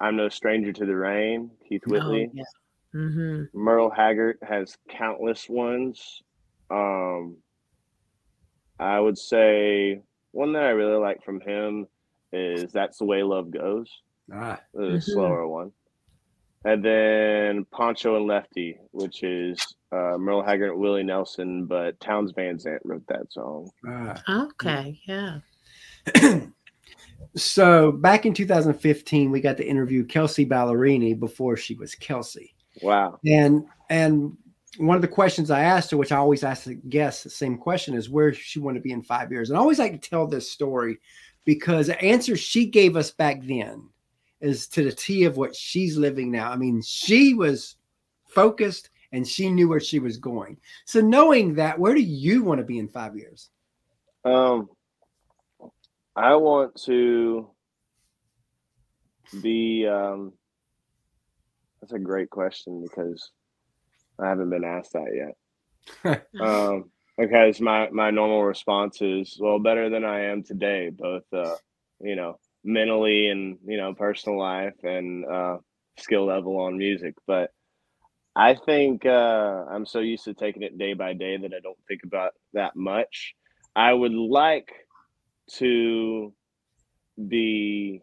[0.00, 2.26] I'm no stranger to the rain, Keith Whitley.
[2.28, 2.42] Oh, yeah.
[2.98, 6.22] Hmm Merle Haggard has countless ones.
[6.70, 7.36] Um,
[8.80, 10.00] I would say
[10.32, 11.86] one that I really like from him
[12.32, 13.88] is "That's the Way Love Goes,"
[14.32, 15.02] ah the Mhm.
[15.02, 15.72] slower one,
[16.64, 19.58] and then Pancho and Lefty, which is
[19.92, 23.70] uh, Merle Haggard and Willie Nelson, but Townes Van Zandt wrote that song.
[23.86, 25.00] ah Okay.
[25.06, 25.38] Yeah.
[27.36, 33.18] so back in 2015 we got to interview Kelsea Ballerini before she was Kelsea Wow.
[33.24, 34.36] and and
[34.76, 37.56] one of the questions i asked her which i always ask the guests the same
[37.58, 40.10] question is where she want to be in five years and i always like to
[40.10, 40.98] tell this story
[41.44, 43.88] because the answer she gave us back then
[44.40, 47.76] is to the t of what she's living now i mean she was
[48.26, 52.58] focused and she knew where she was going so knowing that where do you want
[52.58, 53.50] to be in five years
[54.24, 54.68] Um,
[56.16, 57.48] I want to
[59.40, 59.86] be.
[59.86, 60.32] Um,
[61.80, 63.30] that's a great question because
[64.20, 66.24] I haven't been asked that yet.
[66.40, 71.56] Um, because my my normal response is well better than I am today, both uh,
[72.00, 75.56] you know mentally and you know personal life and uh,
[75.98, 77.14] skill level on music.
[77.26, 77.50] But
[78.36, 81.78] I think uh, I'm so used to taking it day by day that I don't
[81.88, 83.34] think about that much.
[83.74, 84.72] I would like
[85.54, 86.32] to
[87.26, 88.00] be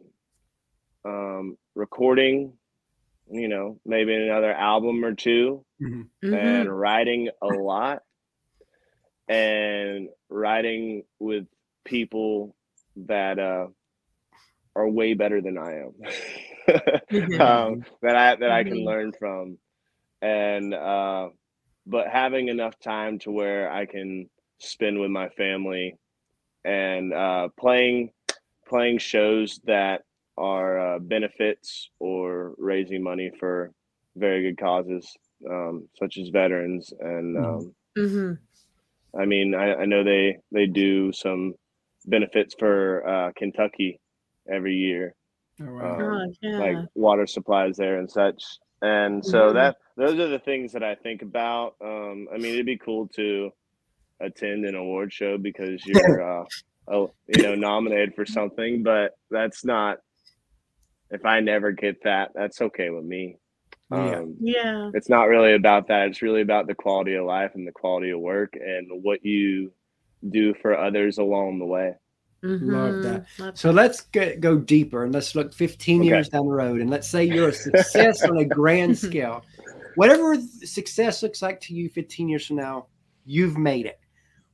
[1.06, 2.54] um, recording,
[3.30, 6.10] you know, maybe another album or two Mhm.
[6.32, 8.04] and writing a lot
[9.28, 11.46] and writing with
[11.86, 12.56] people
[12.96, 13.68] that uh,
[14.76, 15.94] are way better than I am.
[17.40, 18.86] um, that I that I can Mhm.
[18.86, 19.58] learn from,
[20.22, 21.30] and uh,
[21.88, 25.96] but having enough time to where I can spend with my family
[26.66, 28.12] and uh, playing
[28.68, 30.04] playing shows that
[30.38, 33.72] are uh, benefits or raising money for
[34.16, 35.12] very good causes,
[35.50, 36.92] um, such as veterans.
[37.00, 37.46] And Mhm.
[37.46, 38.34] um, hmm
[39.18, 41.54] I mean, I, I know they they do some
[42.06, 44.00] benefits for uh, Kentucky
[44.52, 45.16] every year,
[45.60, 46.00] All right.
[46.02, 46.60] Um, Oh, yeah.
[46.60, 48.44] like water supplies there and such.
[48.82, 49.54] And so Mhm.
[49.54, 51.76] that those are the things that I think about.
[51.84, 53.52] Um, I mean, it'd be cool to
[54.22, 56.46] attend an award show because you're, uh,
[56.92, 58.84] oh, you know, nominated for something.
[58.84, 60.00] But that's not.
[61.12, 63.38] If I never get that, that's okay with me.
[63.92, 64.20] Yeah.
[64.20, 64.92] Um, yeah.
[64.94, 66.08] it's not really about that.
[66.08, 69.72] It's really about the quality of life and the quality of work and what you
[70.30, 71.94] do for others along the way.
[72.42, 73.26] Love that.
[73.40, 76.08] Love So let's get, go deeper and let's look 15 Okay.
[76.08, 76.82] years down the road.
[76.82, 79.44] And let's say you're a success on a grand scale.
[79.96, 82.88] Whatever success looks like to you 15 years from now,
[83.26, 84.00] you've made it.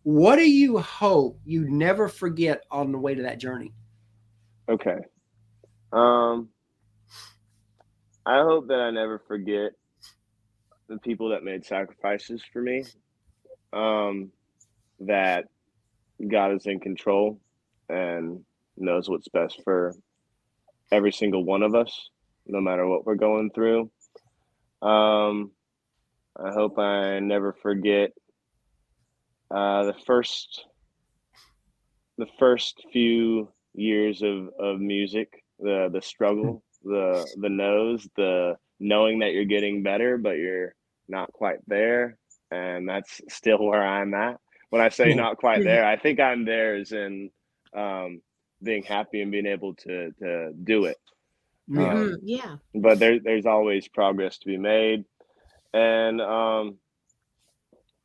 [0.04, 3.74] What do you hope you never forget on the way to that journey?
[4.70, 4.98] Okay.
[5.92, 6.50] Um,
[8.26, 9.72] I hope that I never forget
[10.88, 12.84] the people that made sacrifices for me.
[13.74, 14.32] Um,
[15.00, 15.46] that
[16.26, 17.40] God is in control
[17.90, 18.44] and
[18.78, 19.96] knows what's best for
[20.92, 22.10] every single one of us,
[22.46, 23.90] no matter what we're going through.
[24.82, 25.52] Um,
[26.36, 28.12] I hope I never forget
[29.50, 30.66] uh, the first
[32.18, 39.20] the first few years of, of music, the the struggle, the the nose, the knowing
[39.20, 40.74] that you're getting better, but you're
[41.08, 42.18] not quite there,
[42.52, 44.40] and that's still where I'm at.
[44.70, 47.30] When I say not quite there, I think I'm there as in
[47.76, 48.22] um,
[48.64, 50.98] being happy and being able to to do it.
[51.68, 51.92] Yeah.
[51.94, 52.18] Um, Mhm.
[52.24, 52.56] yeah.
[52.74, 55.06] but there, there's always progress to be made.
[55.74, 56.78] And um,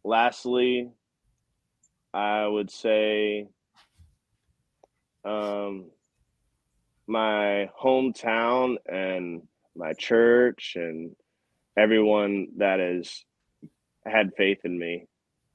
[0.04, 0.90] lastly,
[2.14, 3.48] I would say
[5.24, 5.90] um,
[7.06, 9.42] my hometown and
[9.76, 11.14] my church and
[11.76, 13.24] everyone that has
[14.04, 15.06] had faith in me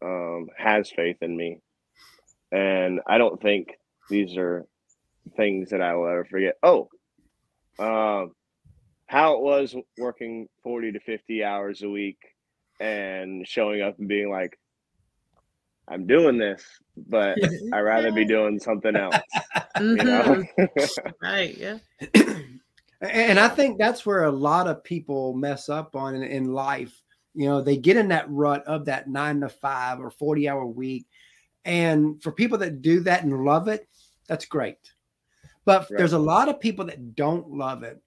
[0.02, 1.60] um, has faith in me.
[2.52, 3.78] And I don't think
[4.10, 4.66] these are
[5.36, 6.56] things that I will ever forget.
[6.62, 6.90] Oh,
[7.80, 8.32] um,
[9.08, 12.18] how it was working 40 to 50 hours a week
[12.80, 14.58] and showing up and being like,
[15.88, 16.64] I'm doing this,
[16.96, 17.38] but
[17.74, 19.16] I'd rather be doing something else.
[19.80, 20.44] You know?
[20.68, 20.90] Mhm.
[21.22, 21.58] right.
[21.58, 21.78] Yeah.
[23.02, 27.02] and I think that's where a lot of people mess up on in, in life.
[27.34, 30.66] You know, they get in that rut of that nine to five or 40 hour
[30.66, 31.08] week.
[31.64, 33.88] And for people that do that and love it,
[34.28, 34.78] that's great.
[35.66, 35.98] But Right.
[35.98, 38.02] there's a lot of people that don't love it.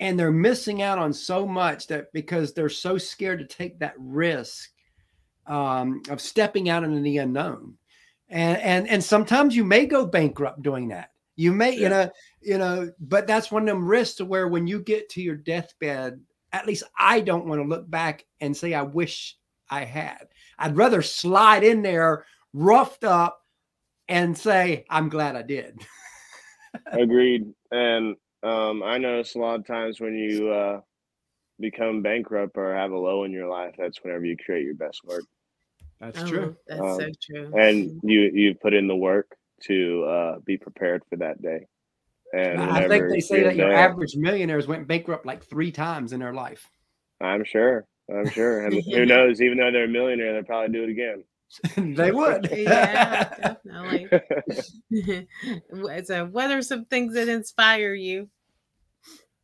[0.00, 3.94] And they're missing out on so much that because they're so scared to take that
[3.98, 4.70] risk
[5.46, 7.76] um, of stepping out into the unknown.
[8.34, 11.10] And, and and sometimes you may go bankrupt doing that.
[11.36, 14.66] You may, you know, you know, but that's one of them risks to where when
[14.66, 16.20] you get to your deathbed,
[16.52, 19.36] at least I don't want to look back and say I wish
[19.70, 20.26] I had.
[20.58, 23.40] I'd rather slide in there roughed up
[24.08, 25.80] and say I'm glad I did.
[26.86, 27.46] Agreed.
[27.70, 30.80] And um, I notice a lot of times when you uh,
[31.60, 35.02] become bankrupt or have a low in your life, that's whenever you create your best
[35.04, 35.22] work.
[36.00, 36.56] That's Oh, true.
[36.66, 37.58] That's Um, so true.
[37.58, 41.66] And you you put in the work to uh, be prepared for that day.
[42.34, 46.12] And I think they say that your there- average millionaires went bankrupt like three times
[46.12, 46.68] in their life.
[47.20, 47.86] I'm sure.
[48.12, 48.66] I'm sure.
[48.66, 49.40] And who knows?
[49.40, 51.24] Even though they're a millionaire, they'll probably do it again.
[51.96, 52.48] they would.
[52.52, 54.08] yeah, definitely.
[56.04, 58.28] so, what are some things that inspire you?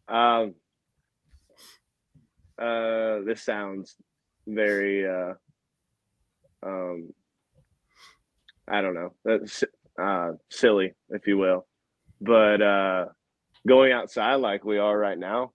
[0.08, 0.54] Um,
[2.58, 3.94] uh, this sounds
[4.46, 5.34] very, uh,
[6.62, 7.12] um,
[8.68, 9.64] I don't know, that's
[10.00, 11.66] uh, silly, if you will,
[12.20, 13.06] but uh,
[13.66, 15.52] going outside like we are right now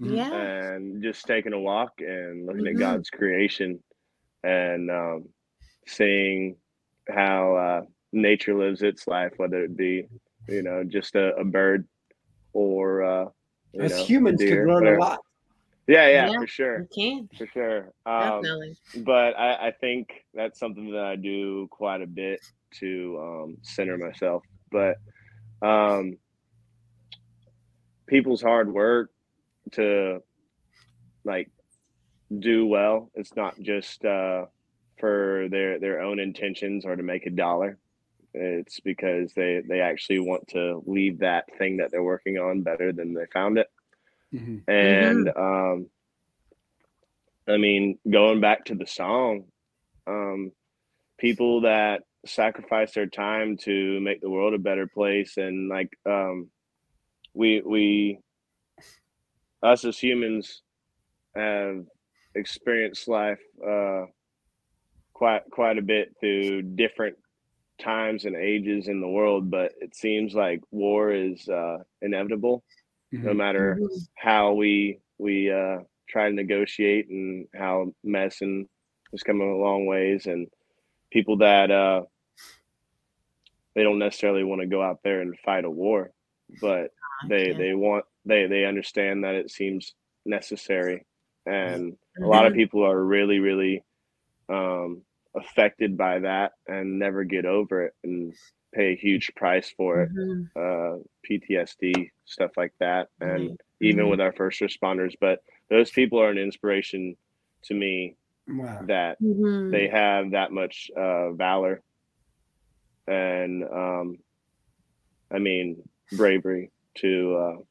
[0.00, 0.16] Mhm.
[0.16, 0.30] Yeah.
[0.32, 2.74] and just taking a walk and looking Mhm.
[2.74, 3.82] at God's creation
[4.42, 5.28] and um,
[5.86, 6.56] seeing
[7.08, 10.06] how uh, nature lives its life, whether it be,
[10.48, 11.86] you know, just a, a bird
[12.52, 13.24] or, uh,
[13.78, 14.98] As know, humans could deer, learn whatever.
[14.98, 15.23] a lot.
[15.86, 16.38] Yeah, yeah, Yeah.
[16.38, 17.92] for sure, You can for sure.
[18.06, 18.76] Um, definitely.
[19.04, 22.40] but I, I think that's something that I do quite a bit
[22.80, 24.42] to um, center myself.
[24.70, 24.96] But
[25.62, 26.16] um,
[28.06, 29.10] people's hard work
[29.72, 30.22] to
[31.24, 31.50] like
[32.38, 33.10] do well.
[33.14, 34.46] It's not just uh,
[34.98, 37.78] for their their own intentions or to make a dollar.
[38.32, 42.92] It's because they they actually want to leave that thing that they're working on better
[42.92, 43.68] than they found it.
[44.34, 44.62] Mhm.
[44.68, 45.90] And um,
[47.46, 49.44] I mean, going back to the song,
[50.06, 50.52] um,
[51.18, 56.48] people that sacrifice their time to make the world a better place and like um
[57.34, 58.18] we we
[59.62, 60.62] us as humans
[61.36, 61.84] have
[62.34, 64.04] experienced life uh
[65.12, 67.16] quite quite a bit through different
[67.78, 72.64] times and ages in the world but it seems like war is uh inevitable
[73.22, 73.36] no Mhm.
[73.36, 74.08] matter Mhm.
[74.16, 78.68] how we we uh try to negotiate and how medicine
[79.12, 80.48] has coming a long ways and
[81.10, 82.02] people that uh
[83.74, 86.10] they don't necessarily want to go out there and fight a war
[86.60, 86.90] but
[87.28, 87.58] they Gotcha.
[87.58, 89.94] they want they they understand that it seems
[90.26, 91.04] necessary
[91.46, 92.56] and a lot of Mhm.
[92.56, 93.82] people are really really
[94.48, 95.02] um
[95.36, 98.34] affected by that and never get over it and
[98.74, 100.50] pay a huge price for it Mhm.
[100.56, 100.98] uh
[101.28, 103.60] PTSD stuff like that and Right.
[103.80, 107.16] even with our first responders but those people are an inspiration
[107.64, 108.16] to me
[108.48, 108.86] Wow.
[108.86, 109.70] that Mhm.
[109.70, 111.82] they have that much uh, valor
[113.06, 114.18] and um,
[115.32, 117.62] I mean bravery to uh,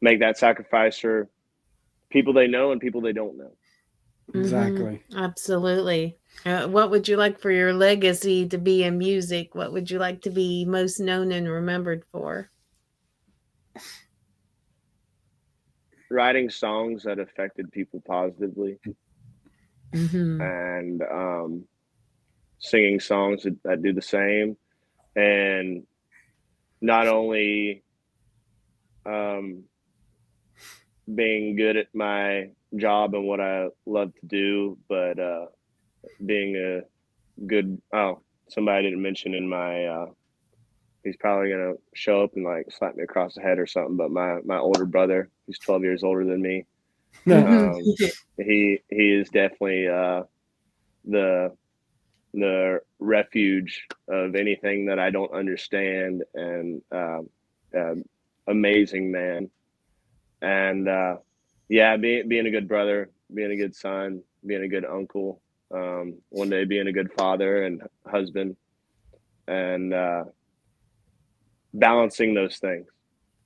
[0.00, 1.28] make that sacrifice for
[2.10, 3.52] people they know and people they don't know.
[4.34, 4.40] Mhm.
[4.40, 5.02] Exactly.
[5.14, 6.18] Absolutely.
[6.46, 9.54] Uh, what would you like for your legacy to be in music?
[9.54, 12.50] What would you like to be most known and remembered for?
[16.10, 18.78] Writing songs that affected people positively
[19.92, 20.56] Mhm.
[20.56, 21.68] and um,
[22.58, 24.56] singing songs that, that do the same
[25.16, 25.86] and
[26.82, 27.84] not only
[29.06, 29.64] um,
[31.14, 35.46] being good at my job and what I love to do, but uh,
[36.24, 36.80] being a
[37.46, 40.06] good oh somebody didn't mention in my uh,
[41.04, 43.96] he's probably gonna show up and like slap me across the head or something.
[43.96, 46.66] But my my older brother, he's twelve years older than me.
[47.26, 47.82] Um,
[48.38, 50.22] he he is definitely uh,
[51.04, 51.52] the
[52.32, 57.28] the refuge of anything that I don't understand and um,
[57.76, 58.04] um,
[58.46, 59.50] amazing man.
[60.40, 61.16] And uh,
[61.68, 65.40] yeah, being being a good brother, being a good son, being a good uncle,
[65.74, 68.56] um, one day being a good father and husband,
[69.46, 70.24] and uh,
[71.74, 72.86] balancing those things.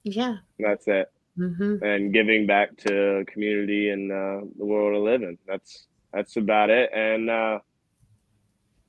[0.04, 0.36] yeah.
[0.58, 1.08] That's it.
[1.36, 5.38] hmm And giving back to community and uh, the world I live in.
[5.46, 6.90] That's that's about it.
[6.92, 7.58] And uh,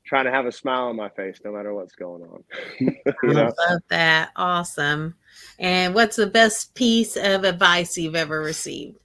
[0.05, 2.43] trying to have a smile on my face no matter what's going on.
[2.79, 3.53] you I know?
[3.69, 4.31] love that.
[4.36, 5.15] Awesome.
[5.59, 8.97] And what's the best piece of advice you've ever received?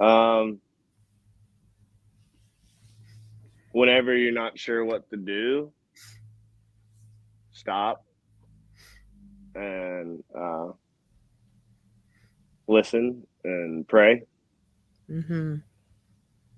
[0.00, 0.60] Um,
[3.72, 5.72] whenever you're not sure what to do,
[7.52, 8.04] stop
[9.54, 10.68] and uh,
[12.66, 14.22] listen and pray,
[15.10, 15.54] Mm-hmm.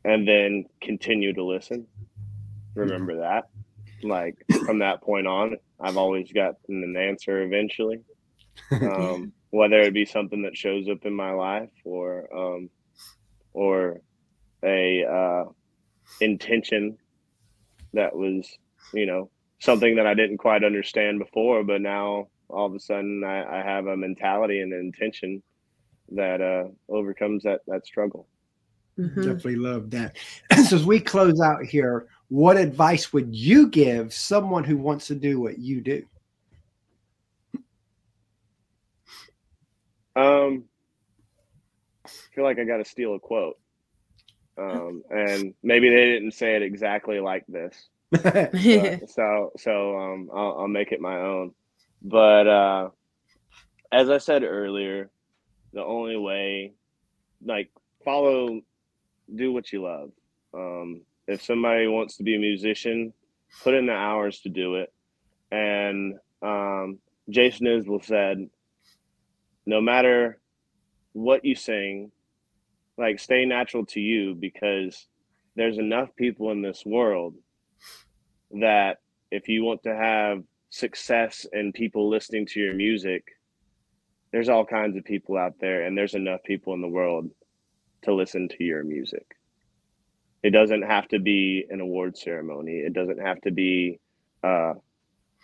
[0.04, 1.86] and then continue to listen.
[2.74, 3.44] Remember that.
[4.02, 4.34] Like
[4.66, 8.00] from that point on, I've always gotten an answer eventually.
[8.72, 12.70] um, whether it be something that shows up in my life or um,
[13.52, 14.00] or
[14.64, 15.44] a uh,
[16.20, 16.98] intention
[17.92, 18.48] that was
[18.92, 19.30] you know
[19.60, 23.62] something that I didn't quite understand before, but now all of a sudden I, I
[23.62, 25.42] have a mentality and an intention
[26.12, 28.28] that uh, overcomes that that struggle.
[28.96, 30.16] hmm Definitely love that.
[30.68, 35.14] so as we close out here, what advice would you give someone who wants to
[35.14, 36.04] do what you do?
[40.16, 40.69] Um, I
[42.40, 43.58] feel like I got to steal a quote,
[44.56, 47.88] um, and maybe they didn't say it exactly like this.
[48.10, 48.50] but-
[49.10, 51.52] so so um I'll, I'll make it my own.
[52.02, 52.88] But uh
[53.92, 55.10] as i said earlier
[55.74, 56.72] the only way
[57.44, 57.70] like
[58.04, 58.60] follow
[59.34, 60.10] do what you love.
[60.54, 63.12] Um if somebody wants to be a musician
[63.62, 64.92] put in the hours to do it.
[65.52, 68.48] And um jason isbell said
[69.66, 70.40] no matter
[71.12, 72.10] what you sing
[72.98, 75.06] like stay natural to you because
[75.56, 77.34] there's enough people in this world
[78.52, 78.98] that
[79.30, 83.24] if you want to have success and people listening to your music,
[84.32, 87.30] there's all kinds of people out there, and there's enough people in the world
[88.02, 89.26] to listen to your music.
[90.42, 92.78] It doesn't have to be an award ceremony.
[92.78, 94.00] It doesn't have to be
[94.42, 94.74] uh,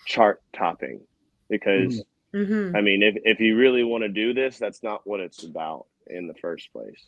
[0.06, 1.06] chart topping,
[1.48, 2.02] because
[2.34, 5.44] hmm I mean, if if you really want to do this, that's not what it's
[5.44, 7.06] about in the first place.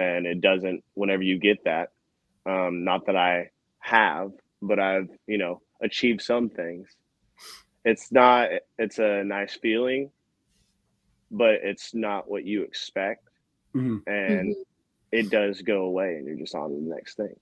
[0.00, 0.84] And it doesn't.
[0.94, 1.90] Whenever you get that,
[2.46, 4.32] um, not that I have,
[4.62, 6.88] but I've you know achieved some things.
[7.84, 8.48] It's not.
[8.78, 10.10] It's a nice feeling,
[11.30, 13.28] but it's not what you expect.
[13.74, 14.02] Mhm.
[14.06, 14.54] And
[15.12, 17.34] it does go away and you're just on to the next thing.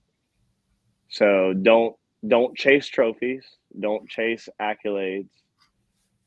[1.09, 1.95] So don't
[2.27, 3.45] don't chase trophies,
[3.79, 5.29] don't chase accolades,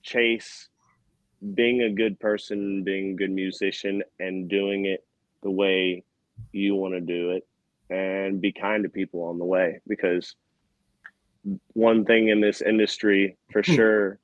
[0.03, 0.69] chase
[1.55, 5.05] being a good person, being a good musician and doing it
[5.43, 6.05] the way
[6.53, 7.47] you want to do it
[7.91, 10.35] and be kind to people on the way because
[11.75, 13.75] one thing in this industry for Hmm.
[13.75, 14.19] sure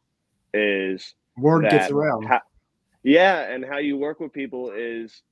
[0.55, 2.27] is Word gets around.
[2.27, 2.39] ho-
[3.03, 5.23] yeah, and how you work with people is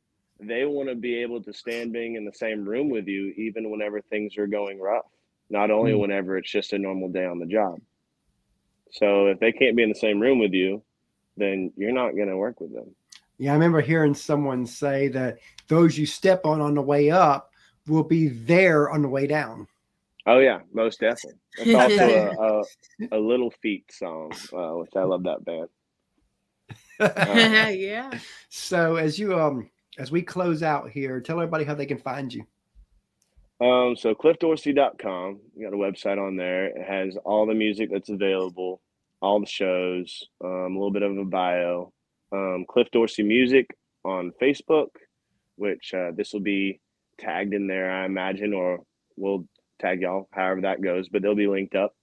[0.40, 3.70] they want to be able to stand being in the same room with you, even
[3.70, 5.04] whenever things are going rough.
[5.48, 6.00] Not only Mm.
[6.00, 7.80] whenever it's just a normal day on the job.
[8.90, 10.82] So if they can't be in the same room with you,
[11.36, 12.94] then you're not going to work with them.
[13.38, 17.52] Yeah, I remember hearing someone say that those you step on on the way up
[17.86, 19.66] will be there on the way down.
[20.26, 21.38] Oh yeah, most definitely.
[21.64, 22.64] That's also
[23.10, 25.68] a, a, a Little Feat song, uh, which I love that band.
[26.98, 28.18] Uh, yeah.
[28.48, 32.32] so as you um as we close out here, tell everybody how they can find
[32.32, 32.44] you.
[33.58, 36.66] Um, so cliffdorsey.com, you got a website on there.
[36.66, 38.82] It has all the music that's available,
[39.22, 41.92] all the shows, um, a little bit of a bio.
[42.36, 43.70] Um, Cliff Dorsey Music
[44.04, 44.88] on Facebook,
[45.56, 46.80] which uh, this will be
[47.18, 48.80] tagged in there, I imagine, or
[49.16, 49.46] we'll
[49.80, 51.94] tag y'all, however that goes, but they'll be linked up.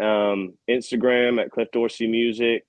[0.00, 2.64] Um, Instagram at Cliff Dorsey Music,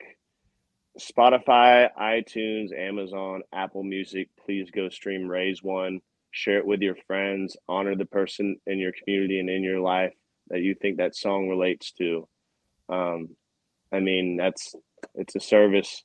[1.00, 4.30] Spotify, iTunes, Amazon, Apple Music.
[4.46, 6.02] Please go stream Raise One
[6.34, 10.14] share it with your friends honor the person in your community and in your life
[10.48, 12.28] that you think that song relates to
[12.89, 13.30] um,
[13.91, 14.76] i mean that's
[15.14, 16.04] it's a service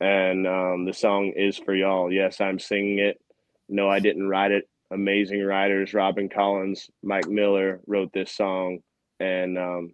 [0.00, 2.12] and um, the song is for y'all.
[2.12, 3.20] Yes i'm singing it.
[3.68, 4.68] No i didn't write it.
[4.90, 8.78] Amazing writers robin collins mike miller wrote this song.
[9.20, 9.92] And um,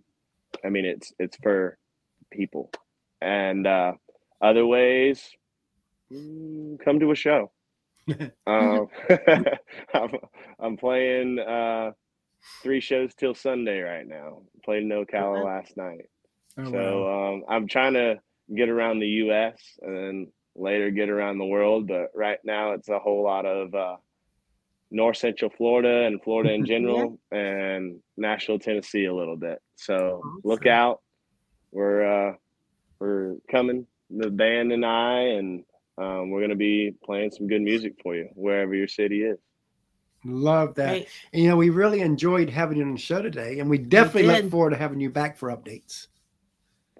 [0.65, 1.79] i mean it's it's for
[2.31, 2.71] people.
[3.21, 3.93] And uh,
[4.41, 5.31] other ways
[6.13, 7.51] mm, come to a show.
[8.47, 8.89] Um,
[9.95, 10.11] I'm,
[10.61, 11.93] I'm playing uh,
[12.63, 14.43] three shows till Sunday right now.
[14.65, 16.11] Played No Ocala last night.
[16.59, 17.33] Oh, so wow.
[17.33, 18.21] um, I'm trying to
[18.55, 19.61] get around the U.S.
[19.83, 21.89] and then later get around the world.
[21.89, 23.97] But right now it's a whole lot of uh,
[24.91, 29.61] North Central Florida and Florida in general, and Nashville, Tennessee a little bit.
[29.77, 31.01] So look out.
[31.73, 32.35] We're uh,
[32.99, 35.65] we're coming, the band and I, and
[35.99, 39.39] um, we're gonna be playing some good music for you wherever your city is.
[40.25, 40.89] Love that.
[40.89, 41.09] Great.
[41.33, 44.43] And, you know, we really enjoyed having you on the show today, and we definitely
[44.43, 46.07] look forward to having you back for updates.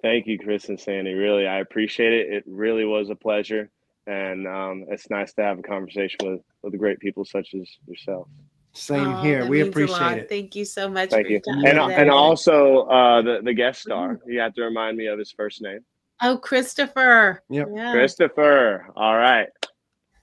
[0.01, 1.13] Thank you, Chris and Sandy.
[1.13, 2.31] Really, I appreciate it.
[2.33, 3.69] It really was a pleasure,
[4.07, 8.27] and um, it's nice to have a conversation with with great people such as yourself.
[8.73, 9.47] Same Oh, here.
[9.47, 10.29] We appreciate it.
[10.29, 11.09] Thank you so much.
[11.09, 14.19] Thank for you, and and also uh, the the guest star.
[14.27, 15.79] You have to remind me of his first name,
[16.21, 17.41] oh, Christopher.
[17.49, 17.67] Yep.
[17.73, 17.91] Yeah.
[17.93, 18.87] Christopher.
[18.95, 19.47] All right,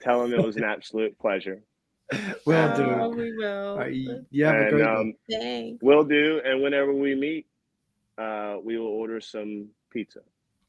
[0.01, 1.62] tell him it was an absolute pleasure.
[2.45, 3.16] We'll Oh, do.
[3.16, 3.70] we will.
[3.70, 5.79] All right, you you have a and um, Thanks.
[5.83, 6.43] we'll do.
[6.45, 7.47] And whenever we meet,
[8.19, 10.21] uh, we will order some pizza.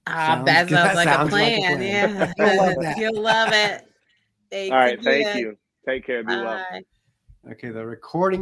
[0.08, 1.78] Ah, Sounds that sounds like, Sounds a like a plan.
[1.78, 1.82] plan.
[1.82, 2.34] Yeah.
[2.38, 2.98] You'll love that.
[2.98, 3.88] You'll love it.
[4.52, 5.38] Thanks All right, thank again.
[5.40, 5.58] you.
[5.88, 6.24] Take care.
[6.24, 6.64] Be well.
[6.70, 6.84] Bye.
[7.52, 8.32] Okay, the recording